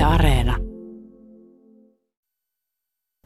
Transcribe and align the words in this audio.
Yle 0.00 0.06
Areena. 0.06 0.56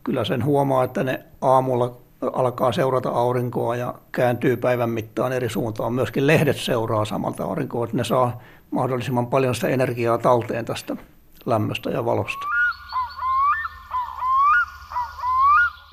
Kyllä 0.05 0.25
sen 0.25 0.45
huomaa, 0.45 0.85
että 0.85 1.05
ne 1.05 1.25
aamulla 1.41 1.97
alkaa 2.33 2.73
seurata 2.73 3.09
aurinkoa 3.09 3.77
ja 3.77 3.95
kääntyy 4.13 4.57
päivän 4.57 4.91
mittaan 4.91 5.33
eri 5.33 5.49
suuntaan. 5.49 5.93
Myöskin 5.93 6.27
lehdet 6.27 6.57
seuraa 6.57 7.05
samalta 7.05 7.45
aurinkoa, 7.45 7.85
että 7.85 7.97
ne 7.97 8.05
saa 8.05 8.43
mahdollisimman 8.71 9.27
paljon 9.27 9.55
sitä 9.55 9.69
energiaa 9.69 10.19
talteen 10.19 10.65
tästä 10.65 10.97
lämmöstä 11.47 11.91
ja 11.91 12.05
valosta. 12.05 12.47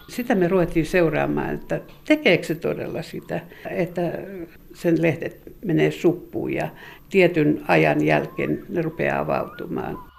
Sitä 0.09 0.35
me 0.35 0.47
ruvettiin 0.47 0.85
seuraamaan, 0.85 1.49
että 1.49 1.81
tekeekö 2.05 2.43
se 2.43 2.55
todella 2.55 3.01
sitä, 3.01 3.41
että 3.69 4.01
sen 4.73 5.01
lehdet 5.01 5.41
menee 5.65 5.91
suppuun 5.91 6.53
ja 6.53 6.69
tietyn 7.09 7.65
ajan 7.67 8.05
jälkeen 8.05 8.65
ne 8.69 8.81
rupeaa 8.81 9.19
avautumaan. 9.19 10.10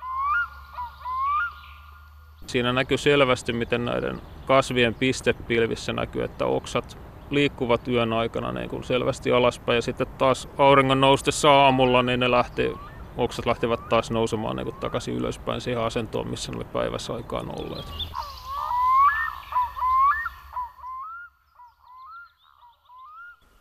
Siinä 2.53 2.73
näkyy 2.73 2.99
selvästi, 2.99 3.53
miten 3.53 3.85
näiden 3.85 4.21
kasvien 4.47 4.95
pistepilvissä 4.95 5.93
näkyy, 5.93 6.25
että 6.25 6.47
oksat 6.47 6.99
liikkuvat 7.31 7.89
yön 7.89 8.13
aikana 8.13 8.53
niin 8.53 8.71
kuin 8.71 8.85
selvästi 8.85 9.33
alaspäin 9.33 9.77
ja 9.77 9.83
sitten 9.83 10.07
taas 10.07 10.49
auringon 10.59 11.01
noustessa 11.01 11.53
aamulla, 11.53 12.03
niin 12.03 12.21
ne 12.21 12.31
lähti, 12.31 12.73
oksat 13.17 13.47
lähtevät 13.47 13.89
taas 13.89 14.11
nousemaan 14.11 14.57
niin 14.57 14.65
kuin 14.65 14.77
takaisin 14.77 15.15
ylöspäin 15.15 15.61
siihen 15.61 15.83
asentoon, 15.83 16.29
missä 16.29 16.53
ne 16.53 16.57
oli 16.57 16.65
päivässä 16.65 17.15
aikaan 17.15 17.61
olleet. 17.61 17.87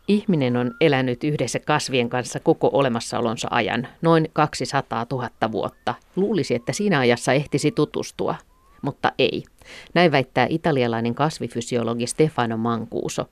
Ihminen 0.08 0.56
on 0.56 0.70
elänyt 0.80 1.24
yhdessä 1.24 1.58
kasvien 1.58 2.08
kanssa 2.08 2.40
koko 2.40 2.70
olemassaolonsa 2.72 3.48
ajan, 3.50 3.88
noin 4.02 4.28
200 4.32 5.06
000 5.10 5.30
vuotta. 5.52 5.94
Luulisi, 6.16 6.54
että 6.54 6.72
siinä 6.72 6.98
ajassa 6.98 7.32
ehtisi 7.32 7.70
tutustua, 7.70 8.34
mutta 8.82 9.12
ei. 9.18 9.44
Näin 9.94 10.12
väittää 10.12 10.46
italialainen 10.50 11.14
kasvifysiologi 11.14 12.06
Stefano 12.06 12.56
Mancuso. 12.56 13.28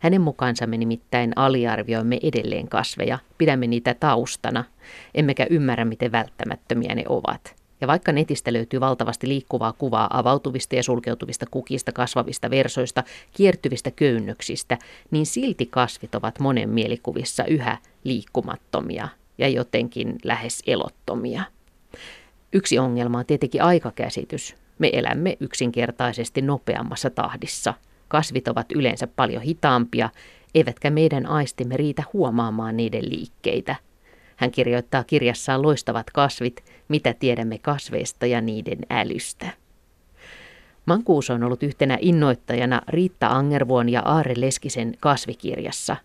Hänen 0.00 0.20
mukaansa 0.20 0.66
me 0.66 0.76
nimittäin 0.76 1.32
aliarvioimme 1.36 2.18
edelleen 2.22 2.68
kasveja, 2.68 3.18
pidämme 3.38 3.66
niitä 3.66 3.94
taustana, 3.94 4.64
emmekä 5.14 5.46
ymmärrä, 5.50 5.84
miten 5.84 6.12
välttämättömiä 6.12 6.94
ne 6.94 7.04
ovat. 7.08 7.54
Ja 7.80 7.86
vaikka 7.86 8.12
netistä 8.12 8.52
löytyy 8.52 8.80
valtavasti 8.80 9.28
liikkuvaa 9.28 9.72
kuvaa 9.72 10.18
avautuvista 10.18 10.76
ja 10.76 10.82
sulkeutuvista 10.82 11.46
kukista, 11.50 11.92
kasvavista 11.92 12.50
versoista, 12.50 13.04
kiertyvistä 13.32 13.90
köynnöksistä, 13.90 14.78
niin 15.10 15.26
silti 15.26 15.66
kasvit 15.66 16.14
ovat 16.14 16.40
monen 16.40 16.70
mielikuvissa 16.70 17.44
yhä 17.44 17.78
liikkumattomia 18.04 19.08
ja 19.38 19.48
jotenkin 19.48 20.18
lähes 20.24 20.62
elottomia. 20.66 21.42
Yksi 22.52 22.78
ongelma 22.78 23.18
on 23.18 23.26
tietenkin 23.26 23.62
aikakäsitys. 23.62 24.63
Me 24.78 24.90
elämme 24.92 25.36
yksinkertaisesti 25.40 26.42
nopeammassa 26.42 27.10
tahdissa. 27.10 27.74
Kasvit 28.08 28.48
ovat 28.48 28.72
yleensä 28.72 29.06
paljon 29.06 29.42
hitaampia, 29.42 30.10
eivätkä 30.54 30.90
meidän 30.90 31.26
aistimme 31.26 31.76
riitä 31.76 32.02
huomaamaan 32.12 32.76
niiden 32.76 33.10
liikkeitä– 33.10 33.76
hän 34.36 34.50
kirjoittaa 34.50 35.04
kirjassaan 35.04 35.62
Loistavat 35.62 36.10
kasvit, 36.10 36.64
mitä 36.88 37.14
tiedämme 37.14 37.58
kasveista 37.58 38.26
ja 38.26 38.40
niiden 38.40 38.78
älystä. 38.90 39.50
Mankuus 40.86 41.30
on 41.30 41.42
ollut 41.42 41.62
yhtenä 41.62 41.98
innoittajana 42.00 42.82
Riitta 42.88 43.26
Angervuon 43.26 43.88
ja 43.88 44.02
Aare 44.04 44.34
Leskisen 44.36 44.94
kasvikirjassa. 45.00 45.96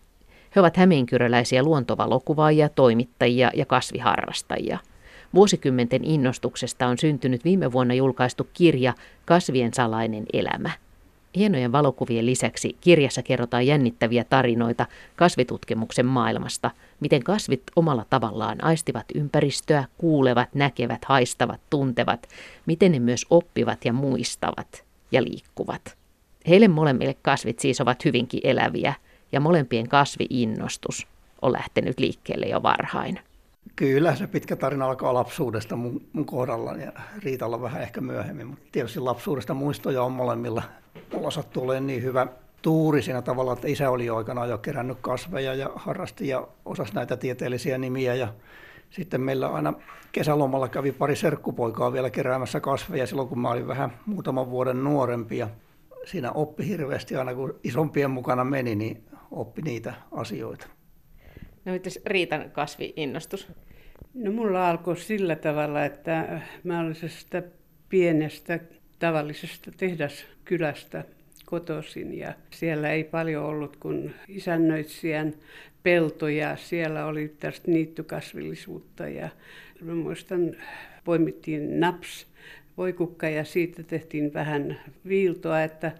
He 0.56 0.60
ovat 0.60 0.76
hämeenkyröläisiä 0.76 1.62
luontovalokuvaajia, 1.62 2.68
toimittajia 2.68 3.50
ja 3.54 3.66
kasviharrastajia. 3.66 4.78
Vuosikymmenten 5.34 6.04
innostuksesta 6.04 6.86
on 6.86 6.98
syntynyt 6.98 7.44
viime 7.44 7.72
vuonna 7.72 7.94
julkaistu 7.94 8.48
kirja 8.54 8.94
Kasvien 9.24 9.74
salainen 9.74 10.24
elämä– 10.32 10.70
Hienojen 11.36 11.72
valokuvien 11.72 12.26
lisäksi 12.26 12.76
kirjassa 12.80 13.22
kerrotaan 13.22 13.66
jännittäviä 13.66 14.24
tarinoita 14.24 14.86
kasvitutkimuksen 15.16 16.06
maailmasta, 16.06 16.70
miten 17.00 17.22
kasvit 17.22 17.62
omalla 17.76 18.06
tavallaan 18.10 18.64
aistivat 18.64 19.04
ympäristöä, 19.14 19.84
kuulevat, 19.98 20.54
näkevät, 20.54 21.04
haistavat, 21.04 21.60
tuntevat, 21.70 22.28
miten 22.66 22.92
ne 22.92 22.98
myös 22.98 23.26
oppivat 23.30 23.84
ja 23.84 23.92
muistavat 23.92 24.84
ja 25.12 25.22
liikkuvat. 25.22 25.96
Heille 26.48 26.68
molemmille 26.68 27.16
kasvit 27.22 27.58
siis 27.58 27.80
ovat 27.80 28.04
hyvinkin 28.04 28.40
eläviä 28.44 28.94
ja 29.32 29.40
molempien 29.40 29.88
kasviinnostus 29.88 31.06
on 31.42 31.52
lähtenyt 31.52 32.00
liikkeelle 32.00 32.46
jo 32.46 32.62
varhain. 32.62 33.20
Kyllä, 33.76 34.14
se 34.14 34.26
pitkä 34.26 34.56
tarina 34.56 34.86
alkaa 34.86 35.14
lapsuudesta 35.14 35.76
mun, 35.76 36.00
mun 36.12 36.24
kohdalla 36.24 36.72
ja 36.72 36.92
Riitalla 37.22 37.62
vähän 37.62 37.82
ehkä 37.82 38.00
myöhemmin, 38.00 38.46
mutta 38.46 38.64
tietysti 38.72 39.00
lapsuudesta 39.00 39.54
muistoja 39.54 40.02
on 40.02 40.12
molemmilla. 40.12 40.62
Mulla 41.12 41.30
sattuu 41.30 41.64
olemaan 41.64 41.86
niin 41.86 42.02
hyvä 42.02 42.26
tuuri 42.62 43.02
siinä 43.02 43.22
tavalla, 43.22 43.52
että 43.52 43.68
isä 43.68 43.90
oli 43.90 44.10
aikana 44.10 44.46
jo 44.46 44.58
kerännyt 44.58 44.98
kasveja 45.00 45.54
ja 45.54 45.70
harrasti 45.74 46.28
ja 46.28 46.48
osasi 46.64 46.94
näitä 46.94 47.16
tieteellisiä 47.16 47.78
nimiä 47.78 48.14
ja 48.14 48.28
sitten 48.90 49.20
meillä 49.20 49.48
aina 49.48 49.72
kesälomalla 50.12 50.68
kävi 50.68 50.92
pari 50.92 51.16
serkkupoikaa 51.16 51.92
vielä 51.92 52.10
keräämässä 52.10 52.60
kasveja 52.60 53.06
silloin, 53.06 53.28
kun 53.28 53.40
mä 53.40 53.50
olin 53.50 53.68
vähän 53.68 53.92
muutaman 54.06 54.50
vuoden 54.50 54.84
nuorempi 54.84 55.38
ja 55.38 55.48
siinä 56.04 56.32
oppi 56.32 56.68
hirveästi 56.68 57.16
aina, 57.16 57.34
kun 57.34 57.54
isompien 57.64 58.10
mukana 58.10 58.44
meni, 58.44 58.74
niin 58.74 59.04
oppi 59.30 59.62
niitä 59.62 59.94
asioita. 60.12 60.66
No 61.64 61.72
mitäs 61.72 62.00
Riitan 62.06 62.50
kasviinnostus? 62.50 63.48
No 64.14 64.32
mulla 64.32 64.68
alkoi 64.70 64.96
sillä 64.96 65.36
tavalla, 65.36 65.84
että 65.84 66.40
mä 66.64 66.80
olin 66.80 66.94
sitä 66.94 67.42
pienestä 67.88 68.60
tavallisesta 68.98 69.70
tehdaskylästä 69.76 71.04
kotoisin 71.44 72.18
ja 72.18 72.32
siellä 72.50 72.90
ei 72.90 73.04
paljon 73.04 73.44
ollut 73.44 73.76
kuin 73.76 74.14
isännöitsijän 74.28 75.34
peltoja. 75.82 76.56
Siellä 76.56 77.06
oli 77.06 77.34
tästä 77.40 77.70
niittykasvillisuutta 77.70 79.08
ja 79.08 79.28
mä 79.80 79.94
muistan, 79.94 80.56
poimittiin 81.04 81.80
naps 81.80 82.26
voikukka 82.80 83.28
ja 83.28 83.44
siitä 83.44 83.82
tehtiin 83.82 84.34
vähän 84.34 84.80
viiltoa, 85.08 85.62
että 85.62 85.92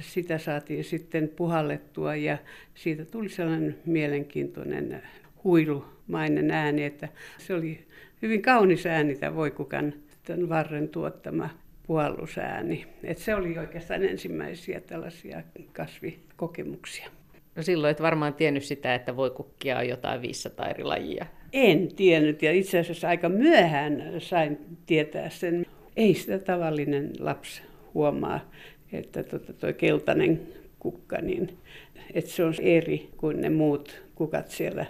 sitä 0.00 0.38
saatiin 0.38 0.84
sitten 0.84 1.28
puhallettua 1.28 2.16
ja 2.16 2.38
siitä 2.74 3.04
tuli 3.04 3.28
sellainen 3.28 3.78
mielenkiintoinen 3.86 5.02
huilumainen 5.44 6.50
ääni, 6.50 6.84
että 6.84 7.08
se 7.38 7.54
oli 7.54 7.78
hyvin 8.22 8.42
kaunis 8.42 8.86
ääni 8.86 9.14
tämä 9.14 9.34
voikukan 9.34 9.92
tämän 10.24 10.48
varren 10.48 10.88
tuottama 10.88 11.50
puhallusääni. 11.86 12.86
Et 13.04 13.18
se 13.18 13.34
oli 13.34 13.58
oikeastaan 13.58 14.04
ensimmäisiä 14.04 14.80
tällaisia 14.80 15.42
kasvikokemuksia. 15.72 17.08
No 17.54 17.62
silloin 17.62 17.90
et 17.90 18.02
varmaan 18.02 18.34
tiennyt 18.34 18.64
sitä, 18.64 18.94
että 18.94 19.16
voi 19.16 19.30
kukkia 19.30 19.78
on 19.78 19.88
jotain 19.88 20.22
500 20.22 20.68
eri 20.68 20.84
lajia. 20.84 21.26
En 21.52 21.88
tiennyt 21.96 22.42
ja 22.42 22.52
itse 22.52 22.78
asiassa 22.78 23.08
aika 23.08 23.28
myöhään 23.28 24.02
sain 24.18 24.58
tietää 24.86 25.30
sen 25.30 25.66
ei 25.96 26.14
sitä 26.14 26.38
tavallinen 26.38 27.10
lapsi 27.18 27.62
huomaa, 27.94 28.40
että 28.92 29.22
tota 29.22 29.52
tuo 29.52 29.72
keltainen 29.72 30.40
kukka, 30.78 31.18
niin 31.20 31.58
että 32.14 32.30
se 32.30 32.44
on 32.44 32.54
eri 32.60 33.08
kuin 33.16 33.40
ne 33.40 33.50
muut 33.50 34.02
kukat 34.14 34.50
siellä 34.50 34.86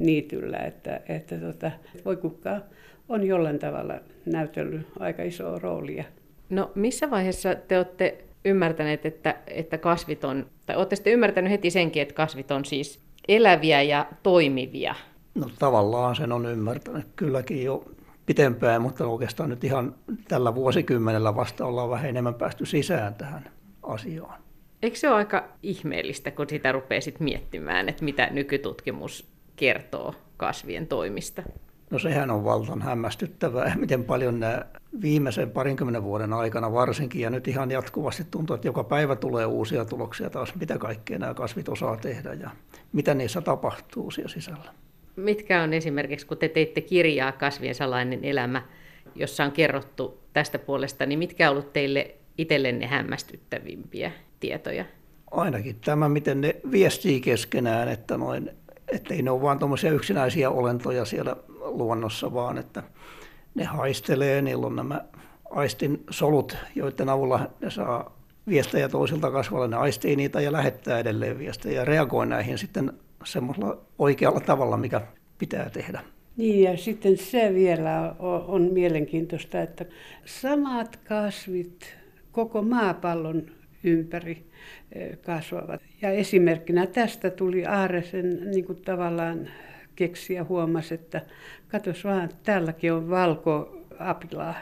niityllä. 0.00 0.58
Että, 0.58 1.00
että 1.08 1.36
tota, 1.38 1.70
voi 2.04 2.16
kukka 2.16 2.60
on 3.08 3.26
jollain 3.26 3.58
tavalla 3.58 4.00
näytellyt 4.26 4.86
aika 4.98 5.22
isoa 5.22 5.58
roolia. 5.58 6.04
No 6.50 6.70
missä 6.74 7.10
vaiheessa 7.10 7.54
te 7.54 7.76
olette 7.76 8.24
ymmärtäneet, 8.44 9.06
että, 9.06 9.34
että 9.46 9.78
kasvit 9.78 10.24
on, 10.24 10.46
tai 10.66 10.76
olette 10.76 10.96
sitten 10.96 11.12
ymmärtänyt 11.12 11.52
heti 11.52 11.70
senkin, 11.70 12.02
että 12.02 12.14
kasvit 12.14 12.50
on 12.50 12.64
siis 12.64 13.00
eläviä 13.28 13.82
ja 13.82 14.06
toimivia? 14.22 14.94
No 15.34 15.50
tavallaan 15.58 16.16
sen 16.16 16.32
on 16.32 16.46
ymmärtänyt 16.46 17.06
kylläkin 17.16 17.64
jo 17.64 17.84
pitempään, 18.28 18.82
mutta 18.82 19.06
oikeastaan 19.06 19.50
nyt 19.50 19.64
ihan 19.64 19.94
tällä 20.28 20.54
vuosikymmenellä 20.54 21.36
vasta 21.36 21.64
ollaan 21.64 21.90
vähän 21.90 22.06
enemmän 22.06 22.34
päästy 22.34 22.66
sisään 22.66 23.14
tähän 23.14 23.50
asiaan. 23.82 24.40
Eikö 24.82 24.96
se 24.96 25.08
ole 25.08 25.16
aika 25.16 25.48
ihmeellistä, 25.62 26.30
kun 26.30 26.48
sitä 26.48 26.72
rupeaa 26.72 27.00
sit 27.00 27.20
miettimään, 27.20 27.88
että 27.88 28.04
mitä 28.04 28.28
nykytutkimus 28.30 29.28
kertoo 29.56 30.14
kasvien 30.36 30.86
toimista? 30.86 31.42
No 31.90 31.98
sehän 31.98 32.30
on 32.30 32.44
valtan 32.44 32.82
hämmästyttävää, 32.82 33.74
miten 33.80 34.04
paljon 34.04 34.40
nämä 34.40 34.64
viimeisen 35.00 35.50
parinkymmenen 35.50 36.02
vuoden 36.02 36.32
aikana 36.32 36.72
varsinkin, 36.72 37.20
ja 37.20 37.30
nyt 37.30 37.48
ihan 37.48 37.70
jatkuvasti 37.70 38.24
tuntuu, 38.30 38.54
että 38.54 38.68
joka 38.68 38.84
päivä 38.84 39.16
tulee 39.16 39.46
uusia 39.46 39.84
tuloksia 39.84 40.30
taas, 40.30 40.54
mitä 40.54 40.78
kaikkea 40.78 41.18
nämä 41.18 41.34
kasvit 41.34 41.68
osaa 41.68 41.96
tehdä 41.96 42.32
ja 42.32 42.50
mitä 42.92 43.14
niissä 43.14 43.40
tapahtuu 43.40 44.10
siellä 44.10 44.32
sisällä. 44.32 44.74
Mitkä 45.18 45.62
on 45.62 45.72
esimerkiksi, 45.72 46.26
kun 46.26 46.38
te 46.38 46.48
teitte 46.48 46.80
kirjaa 46.80 47.32
Kasvien 47.32 47.74
salainen 47.74 48.24
elämä, 48.24 48.62
jossa 49.14 49.44
on 49.44 49.52
kerrottu 49.52 50.18
tästä 50.32 50.58
puolesta, 50.58 51.06
niin 51.06 51.18
mitkä 51.18 51.50
on 51.50 51.52
ollut 51.52 51.72
teille 51.72 52.14
itsellenne 52.38 52.86
hämmästyttävimpiä 52.86 54.12
tietoja? 54.40 54.84
Ainakin 55.30 55.76
tämä, 55.84 56.08
miten 56.08 56.40
ne 56.40 56.56
viestii 56.70 57.20
keskenään, 57.20 57.88
että 57.88 58.16
noin, 58.16 58.50
ei 59.10 59.22
ne 59.22 59.30
ole 59.30 59.42
vain 59.42 59.58
tuommoisia 59.58 59.92
yksinäisiä 59.92 60.50
olentoja 60.50 61.04
siellä 61.04 61.36
luonnossa, 61.60 62.34
vaan 62.34 62.58
että 62.58 62.82
ne 63.54 63.64
haistelee, 63.64 64.42
niillä 64.42 64.66
on 64.66 64.76
nämä 64.76 65.04
aistin 65.50 66.04
solut, 66.10 66.56
joiden 66.74 67.08
avulla 67.08 67.50
ne 67.60 67.70
saa 67.70 68.18
viestejä 68.48 68.88
toisilta 68.88 69.30
kasvalle, 69.30 69.68
ne 69.68 69.76
aistii 69.76 70.16
niitä 70.16 70.40
ja 70.40 70.52
lähettää 70.52 70.98
edelleen 70.98 71.38
viestejä 71.38 71.80
ja 71.80 71.84
reagoi 71.84 72.26
näihin 72.26 72.58
sitten 72.58 72.92
semmoisella 73.24 73.78
oikealla 73.98 74.40
tavalla, 74.40 74.76
mikä 74.76 75.00
pitää 75.38 75.70
tehdä. 75.70 76.00
Niin 76.36 76.62
ja 76.62 76.76
sitten 76.76 77.16
se 77.16 77.54
vielä 77.54 78.14
on, 78.18 78.44
on 78.46 78.62
mielenkiintoista, 78.62 79.60
että 79.60 79.84
samat 80.24 80.96
kasvit 80.96 81.96
koko 82.32 82.62
maapallon 82.62 83.42
ympäri 83.84 84.46
eh, 84.92 85.18
kasvavat. 85.18 85.80
Ja 86.02 86.10
esimerkkinä 86.10 86.86
tästä 86.86 87.30
tuli 87.30 87.66
Aaresen 87.66 88.50
niin 88.50 88.64
kuin 88.64 88.82
tavallaan 88.82 89.48
keksiä 89.96 90.44
huomasi, 90.44 90.94
että 90.94 91.20
katos 91.68 92.04
vaan, 92.04 92.28
täälläkin 92.42 92.92
on 92.92 93.10
valkoapilaa. 93.10 94.54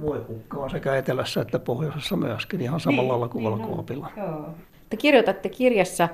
Voikukka 0.00 0.56
on 0.56 0.70
sekä 0.70 0.96
etelässä 0.96 1.40
että 1.40 1.58
pohjoisessa 1.58 2.16
myöskin 2.16 2.60
ihan 2.60 2.80
samalla 2.80 3.02
niin, 3.02 3.10
lailla 3.10 3.28
kuin 3.28 3.44
niin 3.44 3.58
valkoapila. 3.58 4.10
Te 4.90 4.96
kirjoitatte 4.96 5.48
kirjassa 5.48 6.08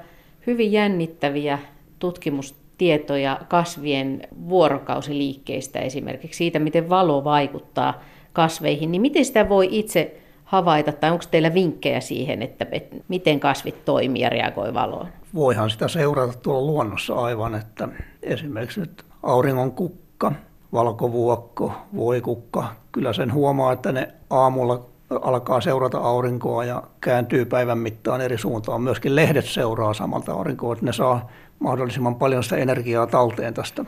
hyvin 0.46 0.72
jännittäviä 0.72 1.58
tutkimustietoja 1.98 3.40
kasvien 3.48 4.22
vuorokausiliikkeistä 4.48 5.78
esimerkiksi 5.78 6.38
siitä, 6.38 6.58
miten 6.58 6.88
valo 6.88 7.24
vaikuttaa 7.24 8.00
kasveihin, 8.32 8.92
niin 8.92 9.02
miten 9.02 9.24
sitä 9.24 9.48
voi 9.48 9.68
itse 9.70 10.20
havaita, 10.44 10.92
tai 10.92 11.10
onko 11.10 11.24
teillä 11.30 11.54
vinkkejä 11.54 12.00
siihen, 12.00 12.42
että, 12.42 12.66
miten 13.08 13.40
kasvit 13.40 13.84
toimii 13.84 14.22
ja 14.22 14.28
reagoi 14.28 14.74
valoon? 14.74 15.08
Voihan 15.34 15.70
sitä 15.70 15.88
seurata 15.88 16.38
tuolla 16.38 16.66
luonnossa 16.66 17.14
aivan, 17.14 17.54
että 17.54 17.88
esimerkiksi 18.22 18.80
nyt 18.80 19.04
auringon 19.22 19.72
kukka, 19.72 20.32
valkovuokko, 20.72 21.72
voikukka, 21.96 22.68
kyllä 22.92 23.12
sen 23.12 23.32
huomaa, 23.32 23.72
että 23.72 23.92
ne 23.92 24.08
aamulla 24.30 24.86
alkaa 25.10 25.60
seurata 25.60 25.98
aurinkoa 25.98 26.64
ja 26.64 26.82
kääntyy 27.00 27.44
päivän 27.44 27.78
mittaan 27.78 28.20
eri 28.20 28.38
suuntaan. 28.38 28.82
Myöskin 28.82 29.16
lehdet 29.16 29.44
seuraa 29.44 29.94
samalta 29.94 30.32
aurinkoa, 30.32 30.72
että 30.72 30.84
ne 30.84 30.92
saa 30.92 31.30
mahdollisimman 31.58 32.14
paljon 32.14 32.42
sitä 32.42 32.56
energiaa 32.56 33.06
talteen 33.06 33.54
tästä 33.54 33.84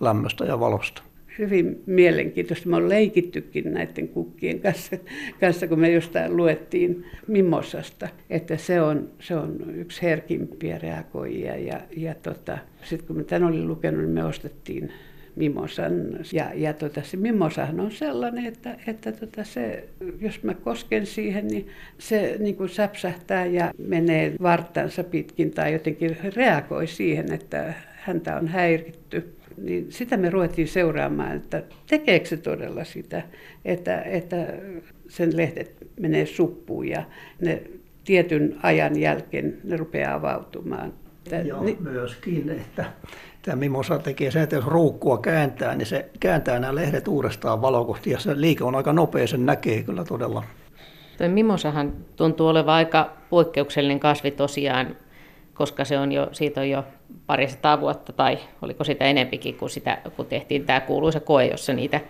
lämmöstä 0.00 0.44
ja 0.44 0.60
valosta 0.60 1.02
hyvin 1.38 1.82
mielenkiintoista. 1.86 2.68
Me 2.68 2.76
on 2.76 2.88
leikittykin 2.88 3.74
näiden 3.74 4.08
kukkien 4.08 4.60
kanssa, 4.60 4.96
kanssa 5.40 5.68
kun 5.68 5.80
me 5.80 5.90
jostain 5.90 6.36
luettiin 6.36 7.06
Mimosasta, 7.26 8.08
että 8.30 8.56
se 8.56 8.82
on, 8.82 9.08
se 9.20 9.36
on 9.36 9.56
yksi 9.74 10.02
herkimpiä 10.02 10.78
reagoijia. 10.78 11.56
Ja, 11.56 11.80
ja 11.96 12.14
tota, 12.14 12.58
sitten 12.84 13.06
kun 13.06 13.16
me 13.16 13.24
tämän 13.24 13.48
olin 13.48 13.68
lukenut, 13.68 14.00
niin 14.00 14.10
me 14.10 14.24
ostettiin 14.24 14.92
mimosan. 15.36 15.92
Ja, 16.32 16.50
ja 16.54 16.72
tota, 16.72 17.02
se 17.02 17.16
mimosahan 17.16 17.80
on 17.80 17.90
sellainen, 17.90 18.46
että, 18.46 18.76
että 18.86 19.12
tota 19.12 19.44
se, 19.44 19.88
jos 20.20 20.42
mä 20.42 20.54
kosken 20.54 21.06
siihen, 21.06 21.48
niin 21.48 21.68
se 21.98 22.36
niin 22.38 22.56
kuin 22.56 22.68
säpsähtää 22.68 23.46
ja 23.46 23.72
menee 23.78 24.34
varttansa 24.42 25.04
pitkin 25.04 25.50
tai 25.50 25.72
jotenkin 25.72 26.16
reagoi 26.36 26.86
siihen, 26.86 27.32
että 27.32 27.74
häntä 27.92 28.36
on 28.36 28.48
häiritty 28.48 29.34
niin 29.56 29.92
sitä 29.92 30.16
me 30.16 30.30
ruvettiin 30.30 30.68
seuraamaan, 30.68 31.36
että 31.36 31.62
tekeekö 31.86 32.26
se 32.26 32.36
todella 32.36 32.84
sitä, 32.84 33.22
että, 33.64 34.02
että 34.02 34.46
sen 35.08 35.36
lehdet 35.36 35.76
menee 36.00 36.26
suppuun 36.26 36.88
ja 36.88 37.02
ne 37.40 37.62
tietyn 38.04 38.56
ajan 38.62 39.00
jälkeen 39.00 39.58
ne 39.64 39.76
rupeaa 39.76 40.14
avautumaan. 40.14 40.92
Joo, 41.44 41.64
niin, 41.64 41.82
myöskin, 41.82 42.50
että 42.50 42.84
tämä 43.42 43.56
mimosa 43.56 43.98
tekee 43.98 44.30
sen, 44.30 44.42
että 44.42 44.56
jos 44.56 44.66
ruukkua 44.66 45.18
kääntää, 45.18 45.74
niin 45.74 45.86
se 45.86 46.10
kääntää 46.20 46.58
nämä 46.58 46.74
lehdet 46.74 47.08
uudestaan 47.08 47.62
valokohti 47.62 48.10
ja 48.10 48.18
se 48.18 48.40
liike 48.40 48.64
on 48.64 48.74
aika 48.74 48.92
nopea, 48.92 49.26
sen 49.26 49.46
näkee 49.46 49.82
kyllä 49.82 50.04
todella. 50.04 50.42
Tuo 51.18 51.28
mimosahan 51.28 51.92
tuntuu 52.16 52.48
olevan 52.48 52.74
aika 52.74 53.10
poikkeuksellinen 53.30 54.00
kasvi 54.00 54.30
tosiaan 54.30 54.96
koska 55.54 55.84
se 55.84 55.98
on 55.98 56.12
jo, 56.12 56.28
siitä 56.32 56.60
on 56.60 56.70
jo 56.70 56.84
parisataa 57.26 57.80
vuotta 57.80 58.12
tai 58.12 58.38
oliko 58.62 58.84
sitä 58.84 59.04
enempikin, 59.04 59.54
kun, 59.54 59.70
sitä, 59.70 59.98
kun 60.16 60.26
tehtiin 60.26 60.66
tämä 60.66 60.80
kuuluisa 60.80 61.20
koe, 61.20 61.46
jossa 61.46 61.72
niitä 61.72 62.00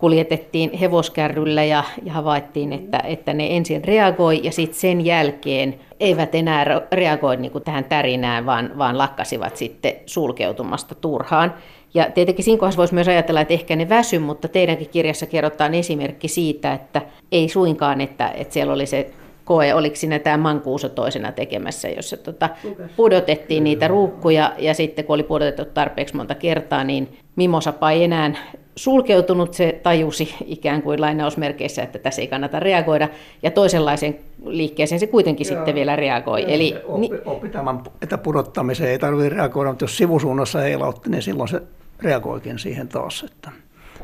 kuljetettiin 0.00 0.72
hevoskärryllä 0.78 1.64
ja, 1.64 1.84
ja 2.04 2.12
havaittiin, 2.12 2.72
että, 2.72 2.98
että 2.98 3.34
ne 3.34 3.56
ensin 3.56 3.84
reagoi 3.84 4.40
ja 4.42 4.52
sitten 4.52 4.80
sen 4.80 5.04
jälkeen 5.04 5.74
eivät 6.00 6.34
enää 6.34 6.64
reagoi 6.92 7.36
niin 7.36 7.52
kuin 7.52 7.64
tähän 7.64 7.84
tärinään, 7.84 8.46
vaan, 8.46 8.70
vaan 8.78 8.98
lakkasivat 8.98 9.56
sitten 9.56 9.92
sulkeutumasta 10.06 10.94
turhaan. 10.94 11.54
Ja 11.94 12.10
tietenkin 12.10 12.44
siinä 12.44 12.58
kohdassa 12.58 12.78
voisi 12.78 12.94
myös 12.94 13.08
ajatella, 13.08 13.40
että 13.40 13.54
ehkä 13.54 13.76
ne 13.76 13.88
väsy, 13.88 14.18
mutta 14.18 14.48
teidänkin 14.48 14.88
kirjassa 14.88 15.26
kerrotaan 15.26 15.74
esimerkki 15.74 16.28
siitä, 16.28 16.72
että 16.72 17.02
ei 17.32 17.48
suinkaan, 17.48 18.00
että, 18.00 18.28
että 18.28 18.54
siellä 18.54 18.72
oli 18.72 18.86
se 18.86 19.10
koe, 19.44 19.74
oliko 19.74 19.96
siinä 19.96 20.18
tämä 20.18 20.36
Mankuuso 20.36 20.88
toisena 20.88 21.32
tekemässä, 21.32 21.88
jossa 21.88 22.16
tota, 22.16 22.48
pudotettiin 22.96 23.64
niitä 23.64 23.88
ruukkuja 23.88 24.52
ja 24.58 24.74
sitten 24.74 25.04
kun 25.04 25.14
oli 25.14 25.22
pudotettu 25.22 25.64
tarpeeksi 25.64 26.16
monta 26.16 26.34
kertaa, 26.34 26.84
niin 26.84 27.18
Mimosapa 27.36 27.90
ei 27.90 28.04
enää 28.04 28.34
sulkeutunut, 28.80 29.54
se 29.54 29.80
tajusi 29.82 30.34
ikään 30.44 30.82
kuin 30.82 31.00
lainausmerkeissä, 31.00 31.82
että 31.82 31.98
tässä 31.98 32.22
ei 32.22 32.28
kannata 32.28 32.60
reagoida, 32.60 33.08
ja 33.42 33.50
toisenlaisen 33.50 34.18
liikkeeseen 34.44 35.00
se 35.00 35.06
kuitenkin 35.06 35.46
Joo. 35.46 35.56
sitten 35.56 35.74
vielä 35.74 35.96
reagoi. 35.96 36.42
Joo, 36.42 36.50
Eli, 36.50 36.76
oppi, 36.84 37.08
oppi 37.24 37.48
tämän, 37.48 37.80
että 38.02 38.18
pudottamiseen 38.18 38.90
ei 38.90 38.98
tarvitse 38.98 39.28
reagoida, 39.28 39.70
mutta 39.70 39.84
jos 39.84 39.96
sivusuunnassa 39.96 40.58
heilautti, 40.58 41.10
niin 41.10 41.22
silloin 41.22 41.48
se 41.48 41.62
reagoikin 42.02 42.58
siihen 42.58 42.88
taas. 42.88 43.22
Että... 43.22 43.50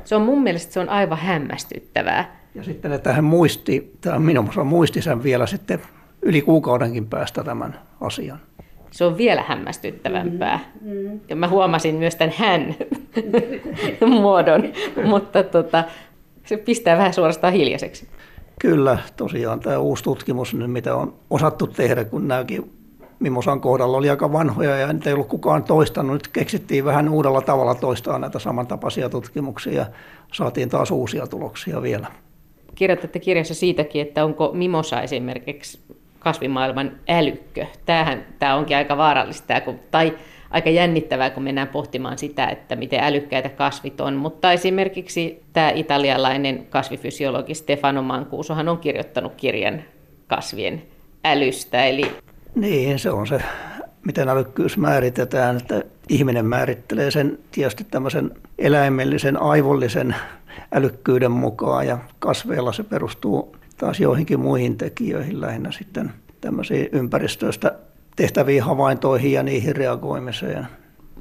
Se 0.04 0.14
on 0.14 0.22
mun 0.22 0.42
mielestä 0.42 0.72
se 0.72 0.80
on 0.80 0.88
aivan 0.88 1.18
hämmästyttävää. 1.18 2.40
Ja 2.54 2.64
sitten, 2.64 2.92
että 2.92 3.12
hän 3.12 3.24
muisti, 3.24 3.92
tämä 4.00 4.18
minun 4.18 4.50
muisti 4.64 5.02
sen 5.02 5.22
vielä 5.22 5.46
sitten 5.46 5.80
yli 6.22 6.42
kuukaudenkin 6.42 7.06
päästä 7.06 7.44
tämän 7.44 7.80
asian. 8.00 8.40
Se 8.90 9.04
on 9.04 9.16
vielä 9.16 9.42
hämmästyttävämpää. 9.42 10.60
Mm-hmm. 10.80 11.20
Ja 11.28 11.36
mä 11.36 11.48
huomasin 11.48 11.94
myös 11.94 12.14
tämän 12.14 12.34
hän 12.36 12.74
muodon, 14.20 14.62
mutta 15.04 15.42
tota, 15.42 15.84
se 16.44 16.56
pistää 16.56 16.98
vähän 16.98 17.14
suorastaan 17.14 17.52
hiljaiseksi. 17.52 18.08
Kyllä, 18.60 18.98
tosiaan 19.16 19.60
tämä 19.60 19.78
uusi 19.78 20.04
tutkimus, 20.04 20.54
mitä 20.54 20.94
on 20.94 21.14
osattu 21.30 21.66
tehdä, 21.66 22.04
kun 22.04 22.28
nämäkin 22.28 22.70
Mimosan 23.18 23.60
kohdalla 23.60 23.96
oli 23.96 24.10
aika 24.10 24.32
vanhoja 24.32 24.76
ja 24.76 24.92
niitä 24.92 25.10
ei 25.10 25.14
ollut 25.14 25.28
kukaan 25.28 25.64
toistanut. 25.64 26.12
Nyt 26.12 26.28
keksittiin 26.28 26.84
vähän 26.84 27.08
uudella 27.08 27.40
tavalla 27.40 27.74
toistaa 27.74 28.18
näitä 28.18 28.38
samantapaisia 28.38 29.08
tutkimuksia 29.08 29.72
ja 29.72 29.86
saatiin 30.32 30.68
taas 30.68 30.90
uusia 30.90 31.26
tuloksia 31.26 31.82
vielä 31.82 32.06
kirjoitatte 32.76 33.18
kirjassa 33.18 33.54
siitäkin, 33.54 34.02
että 34.02 34.24
onko 34.24 34.50
mimosa 34.54 35.02
esimerkiksi 35.02 35.80
kasvimaailman 36.18 36.92
älykkö. 37.08 37.66
Tämähän, 37.86 38.26
tämä 38.38 38.54
onkin 38.54 38.76
aika 38.76 38.96
vaarallista, 38.96 39.54
tai 39.90 40.12
aika 40.50 40.70
jännittävää, 40.70 41.30
kun 41.30 41.42
mennään 41.42 41.68
pohtimaan 41.68 42.18
sitä, 42.18 42.46
että 42.46 42.76
miten 42.76 43.00
älykkäitä 43.00 43.48
kasvit 43.48 44.00
on. 44.00 44.14
Mutta 44.14 44.52
esimerkiksi 44.52 45.42
tämä 45.52 45.70
italialainen 45.70 46.66
kasvifysiologi 46.70 47.54
Stefano 47.54 48.02
Mancusohan 48.02 48.68
on 48.68 48.78
kirjoittanut 48.78 49.32
kirjan 49.36 49.82
kasvien 50.26 50.82
älystä. 51.24 51.84
Eli... 51.84 52.12
Niin, 52.54 52.98
se 52.98 53.10
on 53.10 53.26
se, 53.26 53.40
miten 54.06 54.28
älykkyys 54.28 54.76
määritetään, 54.76 55.56
että 55.56 55.82
ihminen 56.08 56.46
määrittelee 56.46 57.10
sen 57.10 57.38
tietysti 57.50 57.84
tämmöisen 57.84 58.30
eläimellisen, 58.58 59.42
aivollisen 59.42 60.14
älykkyyden 60.72 61.30
mukaan 61.30 61.86
ja 61.86 61.98
kasveilla 62.18 62.72
se 62.72 62.82
perustuu 62.82 63.56
taas 63.76 64.00
joihinkin 64.00 64.40
muihin 64.40 64.76
tekijöihin, 64.76 65.40
lähinnä 65.40 65.72
sitten 65.72 66.12
tämmöisiin 66.40 66.88
ympäristöistä 66.92 67.74
tehtäviin 68.16 68.62
havaintoihin 68.62 69.32
ja 69.32 69.42
niihin 69.42 69.76
reagoimiseen. 69.76 70.66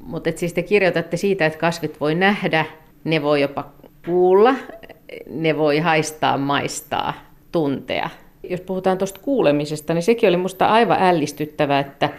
Mutta 0.02 0.30
siis 0.36 0.52
te 0.52 0.62
kirjoitatte 0.62 1.16
siitä, 1.16 1.46
että 1.46 1.58
kasvit 1.58 2.00
voi 2.00 2.14
nähdä, 2.14 2.66
ne 3.04 3.22
voi 3.22 3.40
jopa 3.40 3.70
kuulla, 4.06 4.54
ne 5.30 5.56
voi 5.56 5.78
haistaa, 5.78 6.38
maistaa, 6.38 7.14
tuntea. 7.52 8.10
Jos 8.50 8.60
puhutaan 8.60 8.98
tuosta 8.98 9.20
kuulemisesta, 9.20 9.94
niin 9.94 10.02
sekin 10.02 10.28
oli 10.28 10.36
minusta 10.36 10.66
aivan 10.66 11.02
ällistyttävää, 11.02 11.80
että 11.80 12.10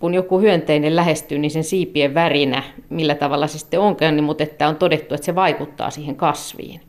kun 0.00 0.14
joku 0.14 0.40
hyönteinen 0.40 0.96
lähestyy, 0.96 1.38
niin 1.38 1.50
sen 1.50 1.64
siipien 1.64 2.14
värinä, 2.14 2.62
millä 2.88 3.14
tavalla 3.14 3.46
se 3.46 3.58
sitten 3.58 3.80
onkaan, 3.80 4.16
niin, 4.16 4.24
mutta 4.24 4.42
että 4.42 4.68
on 4.68 4.76
todettu, 4.76 5.14
että 5.14 5.24
se 5.24 5.34
vaikuttaa 5.34 5.90
siihen 5.90 6.16
kasviin. 6.16 6.80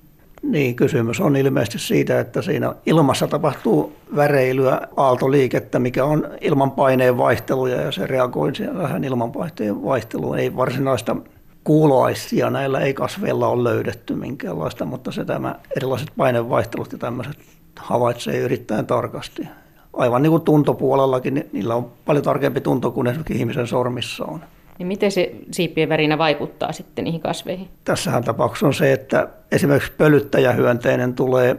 Niin, 0.49 0.75
kysymys 0.75 1.21
on 1.21 1.35
ilmeisesti 1.35 1.79
siitä, 1.79 2.19
että 2.19 2.41
siinä 2.41 2.73
ilmassa 2.85 3.27
tapahtuu 3.27 3.93
väreilyä, 4.15 4.81
aaltoliikettä, 4.97 5.79
mikä 5.79 6.05
on 6.05 6.27
ilmanpaineen 6.41 7.17
vaihteluja 7.17 7.81
ja 7.81 7.91
se 7.91 8.07
reagoi 8.07 8.51
vähän 8.77 9.03
ilmanpaineen 9.03 9.83
vaihteluun. 9.83 10.39
Ei 10.39 10.55
varsinaista 10.55 11.15
kuuloaistia 11.63 12.49
näillä 12.49 12.79
ei 12.79 12.93
kasveilla 12.93 13.47
ole 13.47 13.63
löydetty 13.63 14.15
minkäänlaista, 14.15 14.85
mutta 14.85 15.11
se 15.11 15.25
tämä 15.25 15.55
erilaiset 15.77 16.11
painevaihtelut 16.17 16.91
ja 16.91 16.97
tämmöiset 16.97 17.37
havaitsee 17.79 18.37
yrittäen 18.37 18.85
tarkasti 18.85 19.47
aivan 19.93 20.21
niin 20.21 20.31
kuin 20.31 20.43
tuntopuolellakin, 20.43 21.33
niin 21.33 21.49
niillä 21.53 21.75
on 21.75 21.91
paljon 22.05 22.23
tarkempi 22.23 22.61
tunto 22.61 22.91
kuin 22.91 23.07
esimerkiksi 23.07 23.39
ihmisen 23.39 23.67
sormissa 23.67 24.25
on. 24.25 24.41
Niin 24.79 24.87
miten 24.87 25.11
se 25.11 25.35
siipien 25.51 25.89
värinä 25.89 26.17
vaikuttaa 26.17 26.71
sitten 26.71 27.05
niihin 27.05 27.21
kasveihin? 27.21 27.67
Tässähän 27.83 28.23
tapauksessa 28.23 28.67
on 28.67 28.73
se, 28.73 28.93
että 28.93 29.27
esimerkiksi 29.51 29.91
pölyttäjähyönteinen 29.97 31.13
tulee 31.13 31.55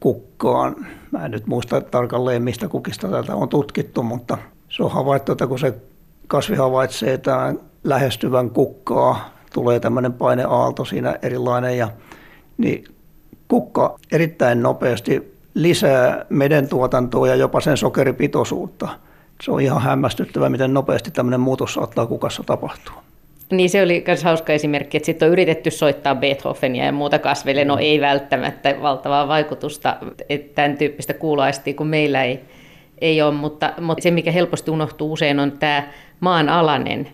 kukkaan. 0.00 0.86
Mä 1.10 1.24
en 1.24 1.30
nyt 1.30 1.46
muista 1.46 1.80
tarkalleen, 1.80 2.42
mistä 2.42 2.68
kukista 2.68 3.08
tätä 3.08 3.34
on 3.34 3.48
tutkittu, 3.48 4.02
mutta 4.02 4.38
se 4.68 4.82
on 4.82 4.90
havaittu, 4.90 5.32
että 5.32 5.46
kun 5.46 5.58
se 5.58 5.74
kasvi 6.26 6.56
havaitsee 6.56 7.18
tämän 7.18 7.58
lähestyvän 7.84 8.50
kukkaa, 8.50 9.34
tulee 9.52 9.80
tämmöinen 9.80 10.12
paineaalto 10.12 10.84
siinä 10.84 11.18
erilainen, 11.22 11.78
ja, 11.78 11.88
niin 12.58 12.84
kukka 13.48 13.98
erittäin 14.12 14.62
nopeasti 14.62 15.34
lisää 15.54 16.26
meden 16.28 16.68
tuotantoa 16.68 17.28
ja 17.28 17.34
jopa 17.34 17.60
sen 17.60 17.76
sokeripitoisuutta. 17.76 18.88
Se 19.40 19.50
on 19.50 19.60
ihan 19.60 19.82
hämmästyttävä, 19.82 20.48
miten 20.48 20.74
nopeasti 20.74 21.10
tämmöinen 21.10 21.40
muutos 21.40 21.74
saattaa 21.74 22.06
kukassa 22.06 22.42
tapahtua. 22.42 23.02
Niin 23.50 23.70
se 23.70 23.82
oli 23.82 24.04
myös 24.06 24.24
hauska 24.24 24.52
esimerkki, 24.52 24.96
että 24.96 25.06
sitten 25.06 25.26
on 25.26 25.32
yritetty 25.32 25.70
soittaa 25.70 26.14
Beethovenia 26.14 26.84
ja 26.84 26.92
muuta 26.92 27.18
kasveille, 27.18 27.64
no 27.64 27.78
ei 27.78 28.00
välttämättä 28.00 28.74
valtavaa 28.82 29.28
vaikutusta, 29.28 29.96
että 30.28 30.54
tämän 30.54 30.78
tyyppistä 30.78 31.14
kuuloaistia 31.14 31.74
kuin 31.74 31.88
meillä 31.88 32.24
ei, 32.24 32.40
ei 32.98 33.22
ole, 33.22 33.34
mutta, 33.34 33.72
mutta 33.80 34.02
se 34.02 34.10
mikä 34.10 34.32
helposti 34.32 34.70
unohtuu 34.70 35.12
usein 35.12 35.40
on 35.40 35.52
tämä 35.52 35.88
maan 36.20 36.48
alainen 36.48 37.08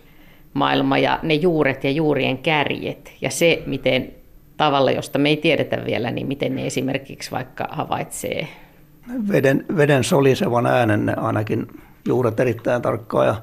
maailma 0.55 0.99
ja 0.99 1.19
ne 1.23 1.35
juuret 1.35 1.85
ja 1.85 1.91
juurien 1.91 2.39
kärjet 2.39 3.13
ja 3.21 3.31
se, 3.31 3.63
miten 3.67 4.13
tavalla, 4.57 4.91
josta 4.91 5.19
me 5.19 5.29
ei 5.29 5.37
tiedetä 5.37 5.85
vielä, 5.87 6.11
niin 6.11 6.27
miten 6.27 6.55
ne 6.55 6.67
esimerkiksi 6.67 7.31
vaikka 7.31 7.69
havaitsee. 7.71 8.49
Veden, 9.33 9.65
veden 9.77 10.05
solisevan 10.05 10.67
äänen 10.67 11.07
ne 11.07 11.15
ainakin 11.17 11.67
juuret 12.07 12.41
erittäin 12.41 12.83
tarkkaan 12.83 13.27
ja 13.27 13.35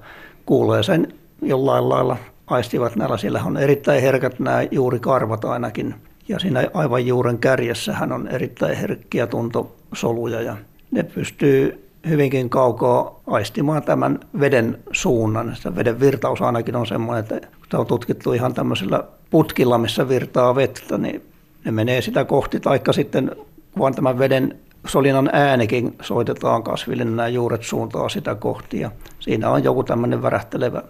kuulee 0.46 0.84
sen 0.84 1.14
jollain 1.42 1.90
lailla 1.90 2.18
aistivat 2.48 2.96
näillä. 2.96 3.18
Siellä 3.18 3.42
on 3.46 3.58
erittäin 3.58 4.02
herkät 4.02 4.40
nämä 4.40 4.64
juurikarvat 4.72 5.46
ainakin. 5.46 5.96
Ja 6.28 6.40
siinä 6.40 6.70
aivan 6.74 7.08
juuren 7.08 7.38
kärjessähän 7.38 8.12
on 8.12 8.28
erittäin 8.28 8.78
herkkiä 8.78 9.28
tuntosoluja 9.28 10.42
ja 10.42 10.58
ne 10.92 11.04
pystyy 11.04 11.90
hyvinkin 12.10 12.50
kaukaa 12.50 13.20
aistimaan 13.28 13.84
tämän 13.84 14.20
veden 14.40 14.78
suunnan. 14.92 15.56
Se 15.56 15.76
veden 15.76 16.00
virtaus 16.00 16.42
ainakin 16.42 16.76
on 16.76 16.88
semmoinen, 16.88 17.20
että 17.20 17.48
kun 17.72 17.80
on 17.80 17.86
tutkittu 17.86 18.34
ihan 18.34 18.54
tämmöisellä 18.54 19.04
putkilla, 19.30 19.78
missä 19.78 20.10
virtaa 20.10 20.56
vettä, 20.56 20.98
niin 20.98 21.24
ne 21.66 21.72
menee 21.72 22.02
sitä 22.02 22.26
kohti, 22.26 22.60
taikka 22.60 22.94
sitten 22.94 23.32
kun 23.78 23.96
tämän 23.96 24.20
veden 24.20 24.60
solinan 24.88 25.30
äänikin 25.34 25.96
soitetaan 26.02 26.64
kasville, 26.64 27.04
niin 27.04 27.16
nämä 27.16 27.28
juuret 27.28 27.64
suuntaa 27.64 28.10
sitä 28.10 28.36
kohti 28.36 28.80
ja 28.80 28.92
siinä 29.20 29.50
on 29.50 29.64
joku 29.64 29.84
tämmöinen 29.84 30.22
värähtelevä 30.22 30.84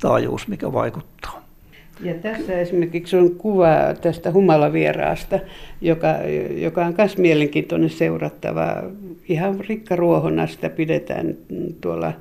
taajuus, 0.00 0.48
mikä 0.48 0.72
vaikuttaa. 0.72 1.44
Ja 2.00 2.14
tässä 2.14 2.60
esimerkiksi 2.60 3.16
on 3.16 3.30
kuva 3.30 3.94
tästä 4.00 4.32
humalavieraasta, 4.32 5.38
joka, 5.80 6.08
joka 6.56 6.86
on 6.86 6.94
myös 6.98 7.18
mielenkiintoinen 7.18 7.90
seurattava. 7.90 8.82
Ihan 9.28 9.60
rikkaruohona 9.60 10.46
sitä 10.46 10.70
pidetään 10.70 11.34
tuolla 11.80 12.12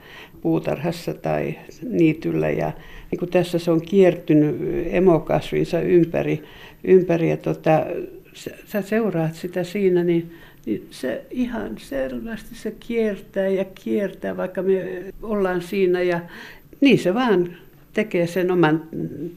puutarhassa 0.41 1.13
tai 1.13 1.55
niityllä. 1.89 2.49
Ja 2.49 2.71
niin 3.11 3.19
kuin 3.19 3.31
tässä 3.31 3.59
se 3.59 3.71
on 3.71 3.81
kiertynyt 3.81 4.55
emokasvinsa 4.91 5.79
ympäri, 5.79 6.43
ympäri 6.83 7.29
ja 7.29 7.37
tota, 7.37 7.85
sä, 8.33 8.51
sä 8.65 8.81
seuraat 8.81 9.35
sitä 9.35 9.63
siinä, 9.63 10.03
niin, 10.03 10.31
niin 10.65 10.87
se 10.91 11.25
ihan 11.31 11.77
selvästi 11.77 12.55
se 12.55 12.73
kiertää 12.79 13.47
ja 13.47 13.65
kiertää, 13.65 14.37
vaikka 14.37 14.61
me 14.61 15.03
ollaan 15.21 15.61
siinä 15.61 16.01
ja 16.01 16.19
niin 16.81 16.99
se 16.99 17.13
vaan 17.13 17.57
tekee 17.93 18.27
sen 18.27 18.51
oman 18.51 18.83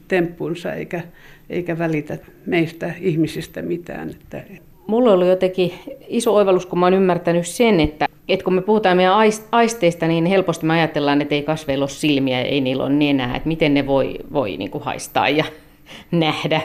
temppunsa 0.07 0.73
eikä, 0.73 1.01
eikä 1.49 1.77
välitä 1.77 2.17
meistä 2.45 2.93
ihmisistä 3.01 3.61
mitään. 3.61 4.09
Että... 4.09 4.43
Mulla 4.87 5.13
oli 5.13 5.27
jotenkin 5.27 5.73
iso 6.07 6.35
oivallus, 6.35 6.65
kun 6.65 6.79
mä 6.79 6.85
oon 6.85 6.93
ymmärtänyt 6.93 7.47
sen, 7.47 7.79
että, 7.79 8.05
että 8.27 8.43
kun 8.43 8.53
me 8.53 8.61
puhutaan 8.61 8.97
meidän 8.97 9.15
aisteista, 9.51 10.07
niin 10.07 10.25
helposti 10.25 10.65
me 10.65 10.73
ajatellaan, 10.73 11.21
että 11.21 11.35
ei 11.35 11.43
kasveilla 11.43 11.83
ole 11.83 11.89
silmiä, 11.89 12.41
ei 12.41 12.61
niillä 12.61 12.83
ole 12.83 12.93
nenää, 12.93 13.35
että 13.35 13.47
miten 13.47 13.73
ne 13.73 13.87
voi, 13.87 14.15
voi 14.33 14.57
niin 14.57 14.71
kuin 14.71 14.83
haistaa 14.83 15.29
ja 15.29 15.45
nähdä 16.11 16.61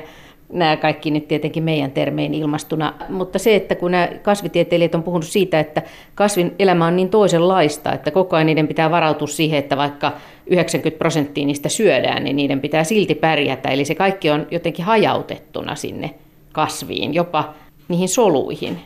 nämä 0.53 0.77
kaikki 0.77 1.11
nyt 1.11 1.29
tietenkin 1.29 1.63
meidän 1.63 1.91
termein 1.91 2.35
ilmastuna, 2.35 2.95
mutta 3.09 3.39
se, 3.39 3.55
että 3.55 3.75
kun 3.75 3.91
nämä 3.91 4.09
kasvitieteilijät 4.23 4.95
on 4.95 5.03
puhunut 5.03 5.27
siitä, 5.27 5.61
että 5.61 5.83
kasvin 6.15 6.55
elämä 6.59 6.87
on 6.87 6.97
niin 6.97 7.09
toisenlaista, 7.09 7.93
että 7.93 8.11
koko 8.11 8.37
ajan 8.37 8.47
niiden 8.47 8.69
pitää 8.69 8.91
varautua 8.91 9.29
siihen, 9.29 9.59
että 9.59 9.77
vaikka 9.77 10.13
90 10.47 10.99
prosenttia 10.99 11.47
niistä 11.47 11.69
syödään, 11.69 12.25
niin 12.25 12.37
niiden 12.37 12.61
pitää 12.61 12.85
silti 12.85 13.15
pärjätä. 13.15 13.69
Eli 13.69 13.85
se 13.85 13.95
kaikki 13.95 14.31
on 14.31 14.47
jotenkin 14.51 14.85
hajautettuna 14.85 15.75
sinne 15.75 16.11
kasviin, 16.53 17.15
jopa 17.15 17.55
niihin 17.89 18.09
soluihin. 18.09 18.79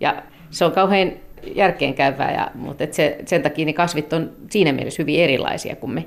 Ja 0.00 0.22
se 0.50 0.64
on 0.64 0.72
kauhean 0.72 1.12
järkeenkäyvää, 1.54 2.32
ja, 2.32 2.50
mutta 2.54 2.84
et 2.84 2.94
se, 2.94 3.18
sen 3.26 3.42
takia 3.42 3.66
ne 3.66 3.72
kasvit 3.72 4.12
on 4.12 4.30
siinä 4.50 4.72
mielessä 4.72 5.02
hyvin 5.02 5.20
erilaisia 5.20 5.76
kuin 5.76 5.92
me 5.92 6.04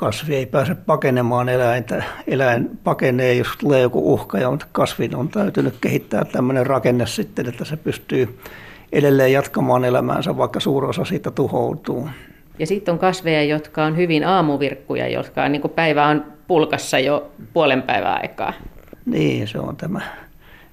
kasvi 0.00 0.36
ei 0.36 0.46
pääse 0.46 0.74
pakenemaan 0.74 1.48
eläintä. 1.48 2.02
Eläin 2.26 2.70
pakenee, 2.84 3.34
jos 3.34 3.48
tulee 3.60 3.80
joku 3.80 4.12
uhka, 4.12 4.38
ja 4.38 4.58
kasvin 4.72 5.16
on 5.16 5.28
täytynyt 5.28 5.74
kehittää 5.80 6.24
tämmöinen 6.24 6.66
rakenne 6.66 7.06
sitten, 7.06 7.48
että 7.48 7.64
se 7.64 7.76
pystyy 7.76 8.38
edelleen 8.92 9.32
jatkamaan 9.32 9.84
elämäänsä, 9.84 10.36
vaikka 10.36 10.60
suurin 10.60 10.90
osa 10.90 11.04
siitä 11.04 11.30
tuhoutuu. 11.30 12.08
Ja 12.58 12.66
sitten 12.66 12.92
on 12.92 12.98
kasveja, 12.98 13.44
jotka 13.44 13.84
on 13.84 13.96
hyvin 13.96 14.24
aamuvirkkuja, 14.24 15.08
jotka 15.08 15.44
on, 15.44 15.52
niin 15.52 15.62
päivä 15.74 16.06
on 16.06 16.24
pulkassa 16.46 16.98
jo 16.98 17.30
puolen 17.52 17.82
päivän 17.82 18.20
aikaa. 18.22 18.52
Niin, 19.06 19.48
se 19.48 19.58
on 19.58 19.76
tämä 19.76 20.00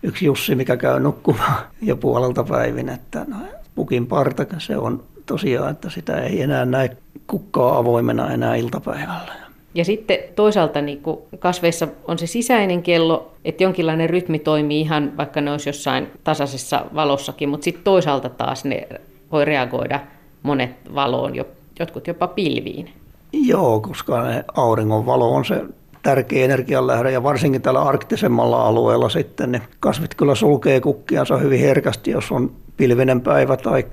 yksi 0.04 0.26
Jussi, 0.26 0.56
mikä 0.56 0.78
käy 0.78 1.00
nukkumaan 1.00 1.56
jo 1.82 1.96
puolelta 1.96 2.44
päivin, 2.44 2.90
että 2.90 3.26
no, 3.28 3.38
pukin 3.76 4.08
parta, 4.08 4.46
se 4.58 4.78
on 4.78 5.04
tosiaan, 5.26 5.72
että 5.72 5.90
sitä 5.90 6.18
ei 6.18 6.42
enää 6.42 6.66
näe 6.66 6.98
kukkaa 7.28 7.78
avoimena 7.78 8.32
enää 8.32 8.56
iltapäivällä. 8.56 9.34
Ja 9.76 9.86
sitten 9.86 10.18
toisaalta 10.36 10.82
niin 10.82 11.02
kuin 11.02 11.20
kasveissa 11.40 11.88
on 12.08 12.20
se 12.20 12.28
sisäinen 12.28 12.84
kello, 12.84 13.32
että 13.46 13.64
jonkinlainen 13.64 14.10
rytmi 14.10 14.40
toimii 14.40 14.82
ihan 14.82 15.18
vaikka 15.18 15.42
ne 15.42 15.52
olisi 15.52 15.70
jossain 15.70 16.08
tasaisessa 16.24 16.86
valossakin, 16.96 17.50
mutta 17.50 17.64
sitten 17.64 17.84
toisaalta 17.84 18.30
taas 18.30 18.66
ne 18.66 18.88
voi 19.32 19.46
reagoida 19.46 20.00
monet 20.44 20.72
valoon, 20.96 21.36
jotkut 21.80 22.08
jopa 22.08 22.28
pilviin. 22.28 22.90
Joo, 23.34 23.80
koska 23.80 24.24
auringon 24.56 25.06
valo 25.06 25.36
on 25.36 25.46
se 25.46 25.62
tärkeä 26.04 26.46
energianlähde 26.46 27.12
ja 27.12 27.24
varsinkin 27.24 27.62
tällä 27.62 27.82
arktisemmalla 27.82 28.68
alueella 28.68 29.10
sitten 29.10 29.52
ne 29.52 29.62
kasvit 29.80 30.16
kyllä 30.16 30.36
sulkee 30.36 30.82
kukkiansa 30.82 31.38
hyvin 31.38 31.60
herkästi, 31.60 32.12
jos 32.12 32.32
on 32.32 32.52
pilvinen 32.78 33.22
päivä 33.22 33.58
tai 33.58 33.84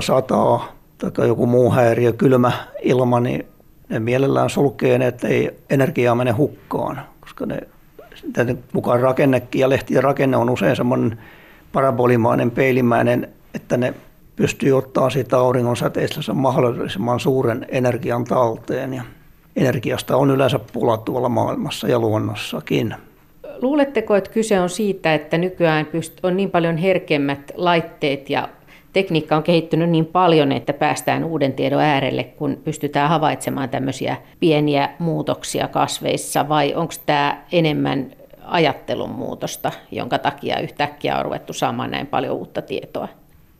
sataa 0.00 0.73
tai 0.98 1.28
joku 1.28 1.46
muu 1.46 1.70
häiriö, 1.70 2.12
kylmä 2.12 2.52
ilma, 2.82 3.20
niin 3.20 3.46
ne 3.88 3.98
mielellään 3.98 4.50
sulkee 4.50 4.98
ne, 4.98 5.06
että 5.06 5.28
ei 5.28 5.50
energiaa 5.70 6.14
mene 6.14 6.30
hukkaan, 6.30 7.00
koska 7.20 7.46
ne 7.46 7.60
mukaan 8.72 9.00
rakennekin 9.00 9.60
ja 9.60 9.68
lehtien 9.68 10.02
rakenne 10.02 10.36
on 10.36 10.50
usein 10.50 10.76
semmoinen 10.76 11.18
parabolimainen, 11.72 12.50
peilimäinen, 12.50 13.28
että 13.54 13.76
ne 13.76 13.94
pystyy 14.36 14.72
ottaa 14.72 15.10
siitä 15.10 15.38
auringon 15.38 15.76
säteistä 15.76 16.32
mahdollisimman 16.32 17.20
suuren 17.20 17.66
energian 17.68 18.24
talteen. 18.24 18.94
Ja 18.94 19.02
energiasta 19.56 20.16
on 20.16 20.30
yleensä 20.30 20.60
pula 20.72 20.96
tuolla 20.96 21.28
maailmassa 21.28 21.88
ja 21.88 21.98
luonnossakin. 21.98 22.94
Luuletteko, 23.62 24.16
että 24.16 24.30
kyse 24.30 24.60
on 24.60 24.70
siitä, 24.70 25.14
että 25.14 25.38
nykyään 25.38 25.86
on 26.22 26.36
niin 26.36 26.50
paljon 26.50 26.76
herkemmät 26.76 27.52
laitteet 27.54 28.30
ja 28.30 28.48
tekniikka 28.94 29.36
on 29.36 29.42
kehittynyt 29.42 29.90
niin 29.90 30.06
paljon, 30.06 30.52
että 30.52 30.72
päästään 30.72 31.24
uuden 31.24 31.52
tiedon 31.52 31.80
äärelle, 31.80 32.24
kun 32.24 32.58
pystytään 32.64 33.08
havaitsemaan 33.08 33.68
tämmöisiä 33.68 34.16
pieniä 34.40 34.90
muutoksia 34.98 35.68
kasveissa, 35.68 36.48
vai 36.48 36.74
onko 36.74 36.94
tämä 37.06 37.42
enemmän 37.52 38.10
ajattelun 38.44 39.10
muutosta, 39.10 39.72
jonka 39.90 40.18
takia 40.18 40.60
yhtäkkiä 40.60 41.18
on 41.18 41.24
ruvettu 41.24 41.52
saamaan 41.52 41.90
näin 41.90 42.06
paljon 42.06 42.36
uutta 42.36 42.62
tietoa? 42.62 43.08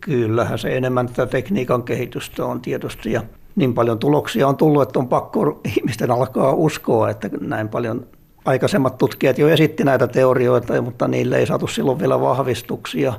Kyllähän 0.01 0.59
se 0.59 0.77
enemmän 0.77 1.07
tätä 1.07 1.27
tekniikan 1.27 1.83
kehitystä 1.83 2.45
on 2.45 2.61
tietysti 2.61 3.13
ja 3.13 3.23
niin 3.57 3.75
paljon 3.75 3.99
tuloksia 3.99 4.49
on 4.49 4.57
tullut, 4.57 4.83
että 4.83 4.99
on 4.99 5.09
pakko 5.09 5.61
ihmisten 5.65 6.11
alkaa 6.11 6.53
uskoa, 6.53 7.11
että 7.11 7.31
näin 7.41 7.69
paljon 7.69 8.07
aikaisemmat 8.45 8.99
tutkijat 8.99 9.39
jo 9.39 9.49
esitti 9.49 9.85
näitä 9.85 10.07
teorioita, 10.07 10.83
mutta 10.83 11.09
niille 11.09 11.39
ei 11.39 11.47
saatu 11.47 11.67
silloin 11.67 11.99
vielä 11.99 12.21
vahvistuksia. 12.21 13.13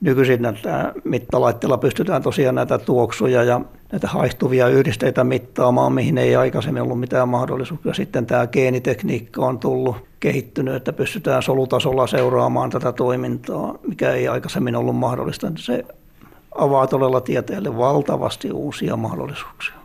Nykyisin 0.00 0.42
näitä 0.42 0.92
mittalaitteilla 1.04 1.78
pystytään 1.78 2.22
tosiaan 2.22 2.54
näitä 2.54 2.78
tuoksuja 2.78 3.44
ja 3.44 3.60
näitä 3.92 4.08
haihtuvia 4.08 4.68
yhdisteitä 4.68 5.24
mittaamaan, 5.24 5.92
mihin 5.92 6.18
ei 6.18 6.36
aikaisemmin 6.36 6.82
ollut 6.82 7.00
mitään 7.00 7.28
mahdollisuuksia. 7.28 7.94
Sitten 7.94 8.26
tämä 8.26 8.46
geenitekniikka 8.46 9.46
on 9.46 9.58
tullut 9.58 9.96
kehittynyt, 10.20 10.74
että 10.74 10.92
pystytään 10.92 11.42
solutasolla 11.42 12.06
seuraamaan 12.06 12.70
tätä 12.70 12.92
toimintaa, 12.92 13.78
mikä 13.88 14.12
ei 14.12 14.28
aikaisemmin 14.28 14.76
ollut 14.76 14.96
mahdollista. 14.96 15.52
Se 15.56 15.84
avaa 16.54 16.86
todella 16.86 17.20
tieteelle 17.20 17.76
valtavasti 17.76 18.52
uusia 18.52 18.96
mahdollisuuksia. 18.96 19.79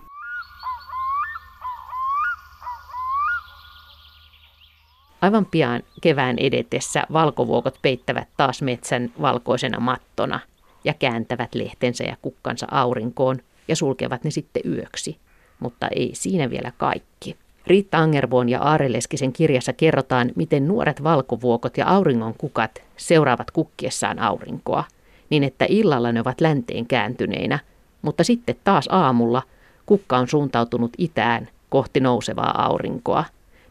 Aivan 5.22 5.46
pian 5.46 5.84
kevään 6.02 6.38
edetessä 6.40 7.04
valkovuokot 7.14 7.80
peittävät 7.82 8.28
taas 8.38 8.62
metsän 8.62 9.12
valkoisena 9.22 9.80
mattona 9.80 10.40
ja 10.84 10.94
kääntävät 10.94 11.56
lehtensä 11.56 12.04
ja 12.04 12.16
kukkansa 12.22 12.68
aurinkoon 12.72 13.40
ja 13.68 13.76
sulkevat 13.76 14.24
ne 14.24 14.32
sitten 14.32 14.64
yöksi. 14.66 15.18
Mutta 15.60 15.88
ei 15.88 16.10
siinä 16.14 16.50
vielä 16.50 16.72
kaikki. 16.78 17.38
Riitta 17.68 17.98
Angervoon 17.98 18.50
ja 18.50 18.62
Aare 18.62 18.92
Leskisen 18.92 19.34
kirjassa 19.34 19.74
kerrotaan, 19.74 20.32
miten 20.36 20.68
nuoret 20.68 21.04
valkovuokot 21.04 21.78
ja 21.78 21.88
auringon 21.88 22.34
kukat 22.38 22.84
seuraavat 22.98 23.52
kukkiessaan 23.52 24.20
aurinkoa, 24.20 24.84
niin 25.30 25.44
että 25.44 25.66
illalla 25.70 26.12
ne 26.12 26.22
ovat 26.22 26.42
länteen 26.42 26.88
kääntyneinä, 26.88 27.60
mutta 28.02 28.24
sitten 28.24 28.56
taas 28.64 28.90
aamulla 28.92 29.42
kukka 29.86 30.18
on 30.18 30.28
suuntautunut 30.28 30.92
itään 30.98 31.48
kohti 31.70 32.00
nousevaa 32.00 32.66
aurinkoa, 32.66 33.26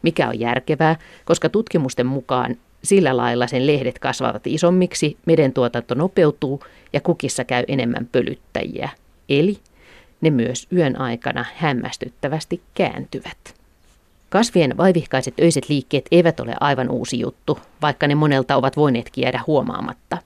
mikä 0.05 0.27
on 0.27 0.39
järkevää, 0.39 0.95
koska 1.25 1.49
tutkimusten 1.49 2.05
mukaan 2.05 2.55
sillä 2.83 3.17
lailla 3.17 3.47
sen 3.47 3.67
lehdet 3.67 3.99
kasvavat 3.99 4.47
isommiksi, 4.47 5.17
meden 5.25 5.53
tuotanto 5.53 5.95
nopeutuu 5.95 6.63
ja 6.93 7.01
kukissa 7.01 7.43
käy 7.43 7.63
enemmän 7.67 8.07
pölyttäjiä. 8.11 8.89
Eli 9.29 9.57
ne 10.21 10.29
myös 10.29 10.67
yön 10.73 10.99
aikana 10.99 11.45
hämmästyttävästi 11.55 12.61
kääntyvät. 12.73 13.55
Kasvien 14.29 14.77
vaivihkaiset 14.77 15.33
öiset 15.41 15.69
liikkeet 15.69 16.05
eivät 16.11 16.39
ole 16.39 16.55
aivan 16.59 16.89
uusi 16.89 17.19
juttu, 17.19 17.59
vaikka 17.81 18.07
ne 18.07 18.15
monelta 18.15 18.55
ovat 18.55 18.77
voineetkin 18.77 19.21
jäädä 19.21 19.41
huomaamatta. 19.47 20.17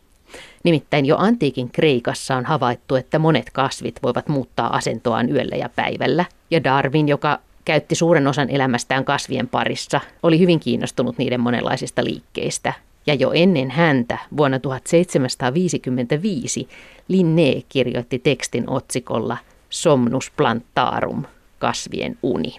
Nimittäin 0.64 1.06
jo 1.06 1.18
antiikin 1.18 1.72
Kreikassa 1.72 2.36
on 2.36 2.46
havaittu, 2.46 2.96
että 2.96 3.20
monet 3.20 3.50
kasvit 3.54 3.96
voivat 4.04 4.28
muuttaa 4.28 4.76
asentoaan 4.76 5.30
yöllä 5.30 5.56
ja 5.56 5.70
päivällä, 5.70 6.26
ja 6.52 6.64
Darwin, 6.64 7.08
joka 7.08 7.40
käytti 7.70 7.96
suuren 7.96 8.28
osan 8.28 8.50
elämästään 8.50 9.06
kasvien 9.06 9.48
parissa, 9.48 10.02
oli 10.24 10.40
hyvin 10.40 10.60
kiinnostunut 10.60 11.18
niiden 11.18 11.40
monenlaisista 11.40 12.04
liikkeistä. 12.04 12.74
Ja 13.08 13.14
jo 13.14 13.32
ennen 13.34 13.72
häntä 13.72 14.18
vuonna 14.38 14.60
1755 14.60 16.68
Linné 17.08 17.62
kirjoitti 17.70 18.20
tekstin 18.20 18.70
otsikolla 18.70 19.38
Somnus 19.70 20.32
plantarum, 20.38 21.24
kasvien 21.60 22.18
uni. 22.24 22.56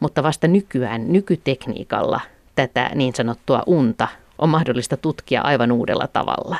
Mutta 0.00 0.22
vasta 0.22 0.48
nykyään 0.48 1.12
nykytekniikalla 1.12 2.20
tätä 2.54 2.90
niin 2.94 3.14
sanottua 3.14 3.62
unta 3.66 4.08
on 4.38 4.48
mahdollista 4.48 4.96
tutkia 4.96 5.42
aivan 5.42 5.72
uudella 5.72 6.06
tavalla. 6.06 6.56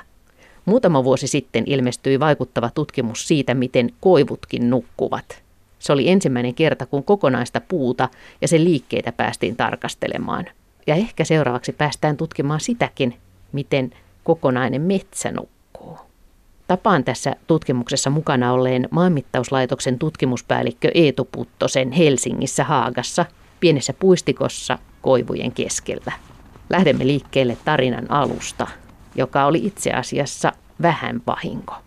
Muutama 0.64 1.04
vuosi 1.04 1.26
sitten 1.26 1.64
ilmestyi 1.66 2.20
vaikuttava 2.20 2.70
tutkimus 2.74 3.28
siitä, 3.28 3.54
miten 3.54 3.90
koivutkin 4.00 4.70
nukkuvat. 4.70 5.45
Se 5.86 5.92
oli 5.92 6.08
ensimmäinen 6.10 6.54
kerta, 6.54 6.86
kun 6.86 7.04
kokonaista 7.04 7.60
puuta 7.60 8.08
ja 8.40 8.48
sen 8.48 8.64
liikkeitä 8.64 9.12
päästiin 9.12 9.56
tarkastelemaan. 9.56 10.44
Ja 10.86 10.94
ehkä 10.94 11.24
seuraavaksi 11.24 11.72
päästään 11.72 12.16
tutkimaan 12.16 12.60
sitäkin, 12.60 13.16
miten 13.52 13.92
kokonainen 14.24 14.82
metsä 14.82 15.32
nukkuu. 15.32 15.98
Tapaan 16.66 17.04
tässä 17.04 17.36
tutkimuksessa 17.46 18.10
mukana 18.10 18.52
olleen 18.52 18.88
maanmittauslaitoksen 18.90 19.98
tutkimuspäällikkö 19.98 20.90
Eetu 20.94 21.28
Puttosen 21.32 21.92
Helsingissä 21.92 22.64
Haagassa, 22.64 23.26
pienessä 23.60 23.92
puistikossa 23.92 24.78
koivujen 25.02 25.52
keskellä. 25.52 26.12
Lähdemme 26.70 27.06
liikkeelle 27.06 27.56
tarinan 27.64 28.10
alusta, 28.10 28.66
joka 29.14 29.44
oli 29.44 29.66
itse 29.66 29.90
asiassa 29.90 30.52
vähän 30.82 31.22
vahinko. 31.26 31.85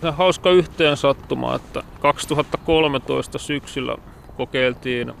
Se 0.00 0.10
hauska 0.10 0.50
yhteen 0.50 0.96
sattuma, 0.96 1.54
että 1.54 1.82
2013 2.00 3.38
syksyllä 3.38 3.96
kokeiltiin 4.36 5.12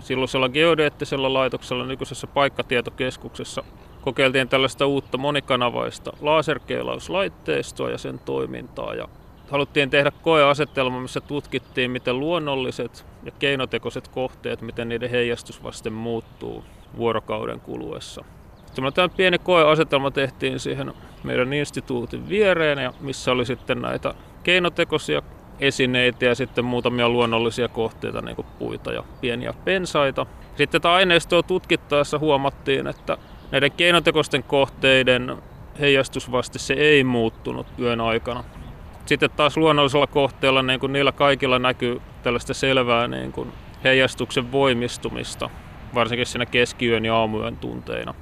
silloisella 0.00 0.48
geodeettisella 0.48 1.32
laitoksella 1.32 1.84
nykyisessä 1.84 2.26
paikkatietokeskuksessa 2.26 3.64
kokeiltiin 4.06 4.48
tällaista 4.48 4.86
uutta 4.86 5.18
monikanavaista 5.18 6.12
laserkeilauslaitteistoa 6.20 7.90
ja 7.90 7.98
sen 7.98 8.18
toimintaa. 8.18 8.94
Ja 8.94 9.08
haluttiin 9.50 9.90
tehdä 9.90 10.10
koeasetelma, 10.22 11.00
missä 11.00 11.20
tutkittiin, 11.20 11.90
miten 11.90 12.20
luonnolliset 12.20 13.06
ja 13.24 13.32
keinotekoiset 13.38 14.08
kohteet, 14.08 14.60
miten 14.60 14.88
niiden 14.88 15.10
heijastusvaste 15.10 15.90
muuttuu 15.90 16.64
vuorokauden 16.96 17.60
kuluessa. 17.60 18.24
Semmoinen 18.76 19.10
pieni 19.16 19.38
koeasetelma 19.38 20.10
tehtiin 20.10 20.60
siihen 20.60 20.92
meidän 21.24 21.52
instituutin 21.52 22.28
viereen, 22.28 22.78
ja 22.78 22.92
missä 23.00 23.32
oli 23.32 23.46
sitten 23.46 23.82
näitä 23.82 24.14
keinotekoisia 24.42 25.22
esineitä 25.60 26.24
ja 26.24 26.34
sitten 26.34 26.64
muutamia 26.64 27.08
luonnollisia 27.08 27.68
kohteita, 27.68 28.20
niin 28.20 28.36
kuin 28.36 28.46
puita 28.58 28.92
ja 28.92 29.04
pieniä 29.20 29.54
pensaita. 29.64 30.26
Sitten 30.48 30.80
tätä 30.80 30.92
aineistoa 30.94 31.42
tutkittaessa 31.42 32.18
huomattiin, 32.18 32.86
että 32.86 33.18
näiden 33.50 33.72
keinotekoisten 33.72 34.42
kohteiden 34.42 35.36
heijastusvaste 35.80 36.58
se 36.58 36.74
ei 36.74 37.04
muuttunut 37.04 37.66
yön 37.78 38.00
aikana. 38.00 38.44
Sitten 39.06 39.30
taas 39.36 39.56
luonnollisella 39.56 40.06
kohteella 40.06 40.62
niin 40.62 40.80
kuin 40.80 40.92
niillä 40.92 41.12
kaikilla 41.12 41.58
näkyy 41.58 42.00
tällaista 42.22 42.54
selvää 42.54 43.08
niin 43.08 43.32
kuin 43.32 43.52
heijastuksen 43.84 44.52
voimistumista, 44.52 45.50
varsinkin 45.94 46.26
siinä 46.26 46.46
keskiyön 46.46 47.04
ja 47.04 47.16
aamuyön 47.16 47.56
tunteina. 47.56 48.14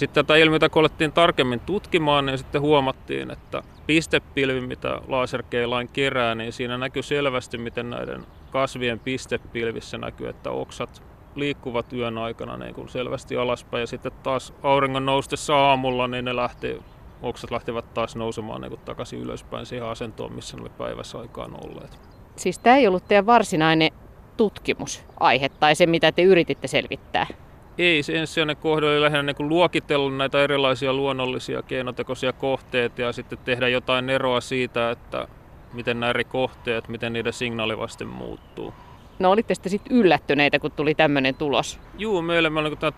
Sitten 0.00 0.24
tätä 0.24 0.36
ilmiötä 0.36 0.68
kun 0.68 0.88
tarkemmin 1.14 1.60
tutkimaan, 1.60 2.26
niin 2.26 2.38
sitten 2.38 2.60
huomattiin, 2.60 3.30
että 3.30 3.62
pistepilvi, 3.86 4.60
mitä 4.60 5.00
laserkeilain 5.08 5.88
kerää, 5.88 6.34
niin 6.34 6.52
siinä 6.52 6.78
näkyy 6.78 7.02
selvästi, 7.02 7.58
miten 7.58 7.90
näiden 7.90 8.26
kasvien 8.50 9.00
pistepilvissä 9.00 9.98
näkyy, 9.98 10.28
että 10.28 10.50
oksat 10.50 11.02
liikkuvat 11.34 11.92
yön 11.92 12.18
aikana 12.18 12.56
niin 12.56 12.74
kuin 12.74 12.88
selvästi 12.88 13.36
alaspäin. 13.36 13.80
Ja 13.80 13.86
sitten 13.86 14.12
taas 14.22 14.52
auringon 14.62 15.06
noustessa 15.06 15.56
aamulla, 15.56 16.08
niin 16.08 16.24
ne 16.24 16.36
lähti, 16.36 16.82
oksat 17.22 17.50
lähtivät 17.50 17.94
taas 17.94 18.16
nousemaan 18.16 18.60
niin 18.60 18.70
kuin 18.70 18.80
takaisin 18.84 19.20
ylöspäin 19.20 19.66
siihen 19.66 19.88
asentoon, 19.88 20.32
missä 20.32 20.56
ne 20.56 20.62
oli 20.62 20.70
päivässä 20.78 21.18
aikaan 21.18 21.54
olleet. 21.64 21.98
Siis 22.36 22.58
tämä 22.58 22.76
ei 22.76 22.86
ollut 22.86 23.08
teidän 23.08 23.26
varsinainen 23.26 23.90
tutkimusaihe 24.36 25.48
tai 25.48 25.74
se, 25.74 25.86
mitä 25.86 26.12
te 26.12 26.22
yrititte 26.22 26.68
selvittää? 26.68 27.26
Ei, 27.78 28.02
se 28.02 28.18
ensisijainen 28.18 28.56
kohde 28.56 28.86
oli 28.86 29.00
lähinnä 29.00 29.22
niin 29.22 29.48
luokitella 29.48 30.10
näitä 30.10 30.42
erilaisia 30.42 30.92
luonnollisia 30.92 31.62
keinotekoisia 31.62 32.32
kohteita 32.32 33.02
ja 33.02 33.12
sitten 33.12 33.38
tehdä 33.38 33.68
jotain 33.68 34.10
eroa 34.10 34.40
siitä, 34.40 34.90
että 34.90 35.28
miten 35.72 36.00
nämä 36.00 36.10
eri 36.10 36.24
kohteet, 36.24 36.88
miten 36.88 37.12
niiden 37.12 37.32
signaalivaste 37.32 38.04
muuttuu. 38.04 38.74
No 39.18 39.30
olitte 39.30 39.54
sitten 39.54 39.70
sit 39.70 39.82
yllättyneitä, 39.90 40.58
kun 40.58 40.72
tuli 40.72 40.94
tämmöinen 40.94 41.34
tulos? 41.34 41.80
Juu, 41.98 42.22
meille, 42.22 42.50
me 42.50 42.76
tämä, 42.80 42.92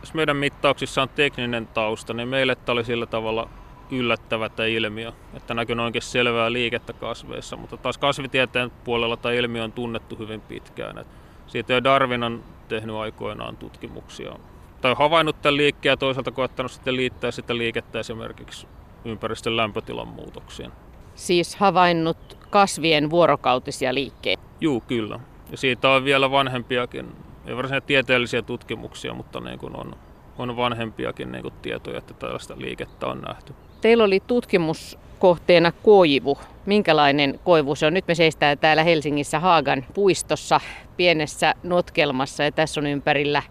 jos 0.00 0.14
meidän 0.14 0.36
mittauksissa 0.36 1.02
on 1.02 1.08
tekninen 1.08 1.66
tausta, 1.66 2.14
niin 2.14 2.28
meille 2.28 2.54
tämä 2.54 2.74
oli 2.74 2.84
sillä 2.84 3.06
tavalla 3.06 3.48
yllättävä 3.90 4.48
tämä 4.48 4.66
ilmiö, 4.66 5.12
että 5.34 5.54
näkyy 5.54 5.76
oikein 5.76 6.02
selvää 6.02 6.52
liikettä 6.52 6.92
kasveissa, 6.92 7.56
mutta 7.56 7.76
taas 7.76 7.98
kasvitieteen 7.98 8.70
puolella 8.84 9.16
tämä 9.16 9.34
ilmiö 9.34 9.64
on 9.64 9.72
tunnettu 9.72 10.16
hyvin 10.16 10.40
pitkään. 10.40 10.98
Että 10.98 11.14
siitä 11.46 11.72
jo 11.72 11.84
Darwin 11.84 12.22
on 12.22 12.44
tehnyt 12.68 12.96
aikoinaan 12.96 13.56
tutkimuksia 13.56 14.32
tai 14.80 14.94
havainnut 14.98 15.42
tämän 15.42 15.56
liikkeen 15.56 15.92
ja 15.92 15.96
toisaalta 15.96 16.30
koettanut 16.30 16.72
sitten 16.72 16.96
liittää 16.96 17.30
sitä 17.30 17.56
liikettä 17.56 17.98
esimerkiksi 17.98 18.66
ympäristön 19.04 19.56
lämpötilan 19.56 20.08
muutoksiin. 20.08 20.72
Siis 21.14 21.56
havainnut 21.56 22.38
kasvien 22.50 23.10
vuorokautisia 23.10 23.94
liikkeitä? 23.94 24.42
Juu, 24.60 24.80
kyllä. 24.80 25.20
Ja 25.50 25.56
siitä 25.56 25.90
on 25.90 26.04
vielä 26.04 26.30
vanhempiakin, 26.30 27.06
ei 27.46 27.56
varsinaisia 27.56 27.86
tieteellisiä 27.86 28.42
tutkimuksia, 28.42 29.14
mutta 29.14 29.40
niin 29.40 29.58
kuin 29.58 29.76
on, 29.76 29.96
on 30.38 30.56
vanhempiakin 30.56 31.32
niin 31.32 31.42
kuin 31.42 31.54
tietoja, 31.62 31.98
että 31.98 32.14
tällaista 32.14 32.54
liikettä 32.58 33.06
on 33.06 33.20
nähty. 33.28 33.54
Teillä 33.80 34.04
oli 34.04 34.22
tutkimuskohteena 34.26 35.72
koivu. 35.72 36.38
Minkälainen 36.66 37.40
koivu 37.44 37.74
se 37.74 37.86
on? 37.86 37.94
Nyt 37.94 38.08
me 38.08 38.14
seistään 38.14 38.58
täällä 38.58 38.84
Helsingissä 38.84 39.40
Haagan 39.40 39.84
puistossa 39.94 40.60
pienessä 40.96 41.54
notkelmassa 41.62 42.42
ja 42.42 42.52
tässä 42.52 42.80
on 42.80 42.86
ympärillä 42.86 43.42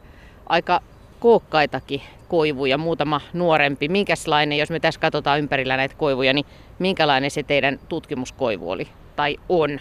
aika 0.50 0.82
kookkaitakin 1.20 2.02
koivuja, 2.28 2.78
muutama 2.78 3.22
nuorempi. 3.34 3.88
Minkälainen, 3.88 4.58
jos 4.58 4.70
me 4.70 4.80
tässä 4.80 5.00
katsotaan 5.00 5.40
ympärillä 5.40 5.78
näitä 5.78 5.96
koivuja, 5.96 6.34
niin 6.34 6.46
minkälainen 6.80 7.32
se 7.32 7.44
teidän 7.44 7.80
tutkimuskoivu 7.90 8.72
oli 8.72 8.88
tai 9.16 9.38
on? 9.50 9.80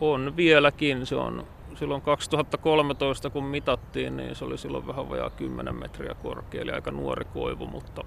On 0.00 0.36
vieläkin. 0.36 1.06
Se 1.06 1.16
on 1.16 1.46
silloin 1.74 2.02
2013 2.02 3.30
kun 3.30 3.44
mitattiin, 3.44 4.16
niin 4.16 4.36
se 4.36 4.44
oli 4.44 4.58
silloin 4.58 4.86
vähän 4.86 5.08
vajaa 5.08 5.30
10 5.30 5.76
metriä 5.76 6.14
korkea, 6.22 6.62
eli 6.62 6.70
aika 6.70 6.90
nuori 6.90 7.24
koivu, 7.24 7.66
mutta 7.66 8.04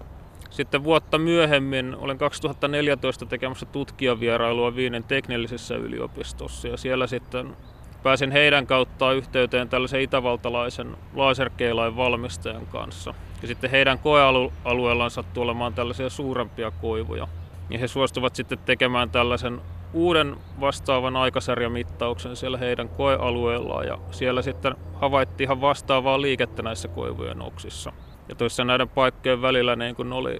sitten 0.49 0.83
vuotta 0.83 1.17
myöhemmin 1.17 1.95
olen 1.95 2.17
2014 2.17 3.25
tekemässä 3.25 3.65
tutkijavierailua 3.65 4.75
Viinen 4.75 5.03
teknillisessä 5.03 5.75
yliopistossa 5.75 6.67
ja 6.67 6.77
siellä 6.77 7.07
sitten 7.07 7.55
pääsin 8.03 8.31
heidän 8.31 8.67
kauttaan 8.67 9.15
yhteyteen 9.15 9.69
tällaisen 9.69 10.01
itävaltalaisen 10.01 10.97
laserkeilain 11.15 11.95
valmistajan 11.95 12.67
kanssa. 12.67 13.13
Ja 13.41 13.47
sitten 13.47 13.71
heidän 13.71 13.99
koealueellaan 13.99 15.11
sattuu 15.11 15.43
olemaan 15.43 15.73
tällaisia 15.73 16.09
suurempia 16.09 16.71
koivuja. 16.71 17.27
Ja 17.69 17.79
he 17.79 17.87
suostuvat 17.87 18.35
sitten 18.35 18.59
tekemään 18.65 19.09
tällaisen 19.09 19.61
uuden 19.93 20.35
vastaavan 20.59 21.15
aikasarjamittauksen 21.15 22.35
siellä 22.35 22.57
heidän 22.57 22.89
koealueellaan 22.89 23.87
ja 23.87 23.97
siellä 24.11 24.41
sitten 24.41 24.75
havaittiin 24.93 25.45
ihan 25.45 25.61
vastaavaa 25.61 26.21
liikettä 26.21 26.63
näissä 26.63 26.87
koivujen 26.87 27.41
oksissa. 27.41 27.93
Ja 28.29 28.35
tuossa 28.35 28.63
näiden 28.63 28.89
paikkojen 28.89 29.41
välillä 29.41 29.75
niin 29.75 29.95
kun 29.95 30.13
oli 30.13 30.39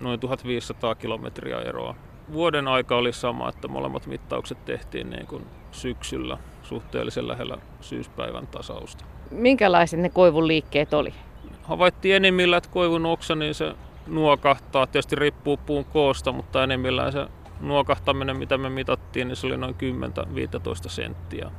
noin 0.00 0.20
1500 0.20 0.94
kilometriä 0.94 1.60
eroa. 1.60 1.94
Vuoden 2.32 2.68
aika 2.68 2.96
oli 2.96 3.12
sama, 3.12 3.48
että 3.48 3.68
molemmat 3.68 4.06
mittaukset 4.06 4.64
tehtiin 4.64 5.10
niin 5.10 5.26
kuin 5.26 5.46
syksyllä 5.72 6.38
suhteellisen 6.68 7.28
lähellä 7.28 7.58
syyspäivän 7.80 8.46
tasausta. 8.46 9.04
Minkälaiset 9.30 10.00
ne 10.00 10.08
koivun 10.08 10.48
liikkeet 10.48 10.94
oli? 10.94 11.14
Havaittiin 11.62 12.16
enimmillä, 12.16 12.56
että 12.56 12.70
koivun 12.70 13.06
oksa 13.06 13.34
niin 13.34 13.54
se 13.54 13.74
nuokahtaa. 14.06 14.86
Tietysti 14.86 15.16
riippuu 15.16 15.56
puun 15.56 15.84
koosta, 15.84 16.32
mutta 16.32 16.64
enimmillään 16.64 17.12
se 17.12 17.26
nuokahtaminen, 17.60 18.36
mitä 18.36 18.58
me 18.58 18.70
mitattiin, 18.70 19.28
niin 19.28 19.36
se 19.36 19.46
oli 19.46 19.56
noin 19.56 19.74
10-15 19.74 20.88
senttiä 20.88 21.50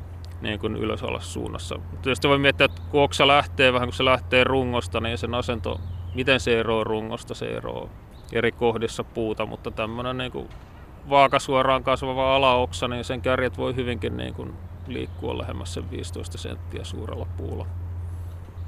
niin 0.41 0.59
kuin 0.59 0.75
ylös 0.75 1.03
alas 1.03 1.33
suunnassa. 1.33 1.79
Tietysti 2.01 2.27
voi 2.27 2.37
miettiä, 2.37 2.65
että 2.65 2.81
kun 2.91 3.01
oksa 3.01 3.27
lähtee 3.27 3.73
vähän 3.73 3.87
kun 3.87 3.93
se 3.93 4.05
lähtee 4.05 4.43
rungosta, 4.43 4.99
niin 4.99 5.17
sen 5.17 5.33
asento, 5.33 5.79
miten 6.15 6.39
se 6.39 6.59
eroaa 6.59 6.83
rungosta, 6.83 7.33
se 7.33 7.45
eroaa 7.45 7.89
eri 8.33 8.51
kohdissa 8.51 9.03
puuta, 9.03 9.45
mutta 9.45 9.71
tämmöinen 9.71 10.17
niin 10.17 10.31
kuin 10.31 10.49
vaakasuoraan 11.09 11.83
kasvava 11.83 12.35
alaoksa, 12.35 12.87
niin 12.87 13.03
sen 13.03 13.21
kärjet 13.21 13.57
voi 13.57 13.75
hyvinkin 13.75 14.17
niin 14.17 14.33
kuin 14.33 14.53
liikkua 14.93 15.38
lähemmäs 15.38 15.73
sen 15.73 15.91
15 15.91 16.38
senttiä 16.38 16.84
suurella 16.84 17.28
puulla. 17.38 17.65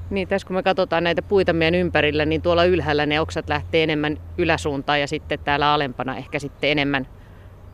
Niin, 0.10 0.28
tässä 0.28 0.48
kun 0.48 0.56
me 0.56 0.64
katsotaan 0.64 1.04
näitä 1.04 1.22
puita 1.22 1.54
meidän 1.54 1.80
ympärillä, 1.80 2.26
niin 2.26 2.42
tuolla 2.42 2.66
ylhäällä 2.66 3.06
ne 3.06 3.20
oksat 3.20 3.50
lähtee 3.50 3.84
enemmän 3.84 4.18
yläsuuntaan 4.38 5.02
ja 5.02 5.08
sitten 5.08 5.40
täällä 5.40 5.74
alempana 5.74 6.18
ehkä 6.18 6.40
sitten 6.40 6.70
enemmän 6.70 7.08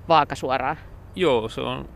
vaakasuoraan. 0.09 0.77
Joo, 1.15 1.49
se 1.49 1.61
on 1.61 1.89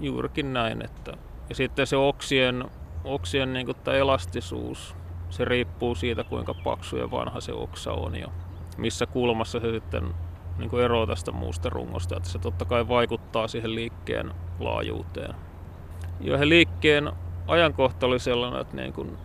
juurikin 0.00 0.52
näin. 0.52 0.84
Että, 0.84 1.12
ja 1.48 1.54
sitten 1.54 1.86
se 1.86 1.96
oksien, 1.96 2.64
oksien 3.04 3.52
niin 3.52 3.66
kuin 3.66 3.76
tämä 3.84 3.96
elastisuus, 3.96 4.96
se 5.30 5.44
riippuu 5.44 5.94
siitä, 5.94 6.24
kuinka 6.24 6.54
paksu 6.54 6.96
ja 6.96 7.10
vanha 7.10 7.40
se 7.40 7.52
oksa 7.52 7.92
on 7.92 8.16
ja 8.16 8.28
missä 8.76 9.06
kulmassa 9.06 9.60
se 9.60 9.70
sitten 9.70 10.14
niin 10.58 10.70
kuin 10.70 10.84
eroaa 10.84 11.06
tästä 11.06 11.32
muusta 11.32 11.70
rungosta. 11.70 12.16
Että 12.16 12.28
se 12.28 12.38
totta 12.38 12.64
kai 12.64 12.88
vaikuttaa 12.88 13.48
siihen 13.48 13.74
liikkeen 13.74 14.34
laajuuteen. 14.60 15.34
Ja 16.20 16.48
liikkeen 16.48 17.12
ajankohta 17.48 18.06
oli 18.06 18.18
sellainen, 18.18 18.60
että 18.60 18.76
niin 18.76 18.92
kuin 18.92 19.18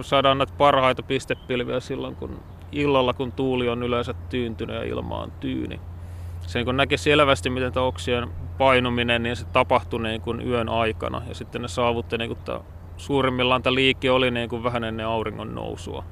saadaan 0.00 0.38
näitä 0.38 0.52
parhaita 0.58 1.02
pistepilviä 1.02 1.80
silloin, 1.80 2.16
kun 2.16 2.40
illalla, 2.72 3.14
kun 3.14 3.32
tuuli 3.32 3.68
on 3.68 3.82
yleensä 3.82 4.14
tyyntynyt 4.28 4.76
ja 4.76 4.82
ilma 4.82 5.18
on 5.18 5.32
tyyni. 5.40 5.80
Se 6.40 6.64
niin 6.64 6.76
näki 6.76 6.96
selvästi, 6.96 7.50
miten 7.50 7.72
tämä 7.72 7.86
oksien 7.86 8.28
painuminen, 8.58 9.22
niin 9.22 9.36
se 9.36 9.46
tapahtui 9.46 10.02
niin 10.02 10.20
kuin 10.20 10.48
yön 10.48 10.68
aikana. 10.68 11.22
Ja 11.28 11.34
sitten 11.34 11.62
ne 11.62 11.68
saavutti, 11.68 12.18
niin 12.18 12.28
kuin 12.28 12.38
tämä, 12.44 12.60
suurimmillaan 12.96 13.62
tämä 13.62 13.74
liike 13.74 14.10
oli 14.10 14.30
niin 14.30 14.48
kuin 14.48 14.64
vähän 14.64 14.84
ennen 14.84 15.06
auringon 15.06 15.54
nousua. 15.54 16.04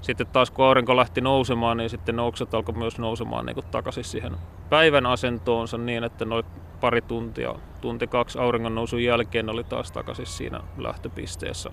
Sitten 0.00 0.26
taas 0.26 0.50
kun 0.50 0.64
aurinko 0.64 0.96
lähti 0.96 1.20
nousemaan, 1.20 1.76
niin 1.76 1.90
sitten 1.90 2.16
ne 2.16 2.22
oksat 2.22 2.54
alkoi 2.54 2.74
myös 2.74 2.98
nousemaan 2.98 3.46
niin 3.46 3.54
kuin 3.54 3.66
takaisin 3.70 4.04
siihen 4.04 4.32
päivän 4.70 5.06
asentoonsa 5.06 5.78
niin, 5.78 6.04
että 6.04 6.24
noin 6.24 6.44
pari 6.80 7.02
tuntia, 7.02 7.54
tunti 7.80 8.06
kaksi 8.06 8.38
auringon 8.38 8.74
nousun 8.74 9.04
jälkeen 9.04 9.50
oli 9.50 9.64
taas 9.64 9.92
takaisin 9.92 10.26
siinä 10.26 10.60
lähtöpisteessä 10.78 11.70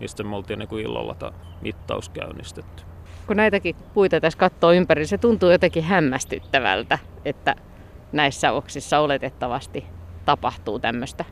mistä 0.00 0.22
me 0.22 0.36
oltiin 0.36 0.58
niin 0.58 0.68
kuin 0.68 0.84
illalla 0.84 1.14
tämä 1.14 1.32
mittaus 1.60 2.08
käynnistetty. 2.08 2.82
Kun 3.26 3.36
näitäkin 3.36 3.76
puita 3.94 4.20
tässä 4.20 4.38
katsoo 4.38 4.72
ympäri, 4.72 5.06
se 5.06 5.18
tuntuu 5.18 5.50
jotenkin 5.50 5.84
hämmästyttävältä, 5.84 6.98
että 7.24 7.54
näissä 8.12 8.52
oksissa 8.52 8.98
oletettavasti 8.98 9.84
tapahtuu 10.24 10.78
tämmöistä 10.78 11.24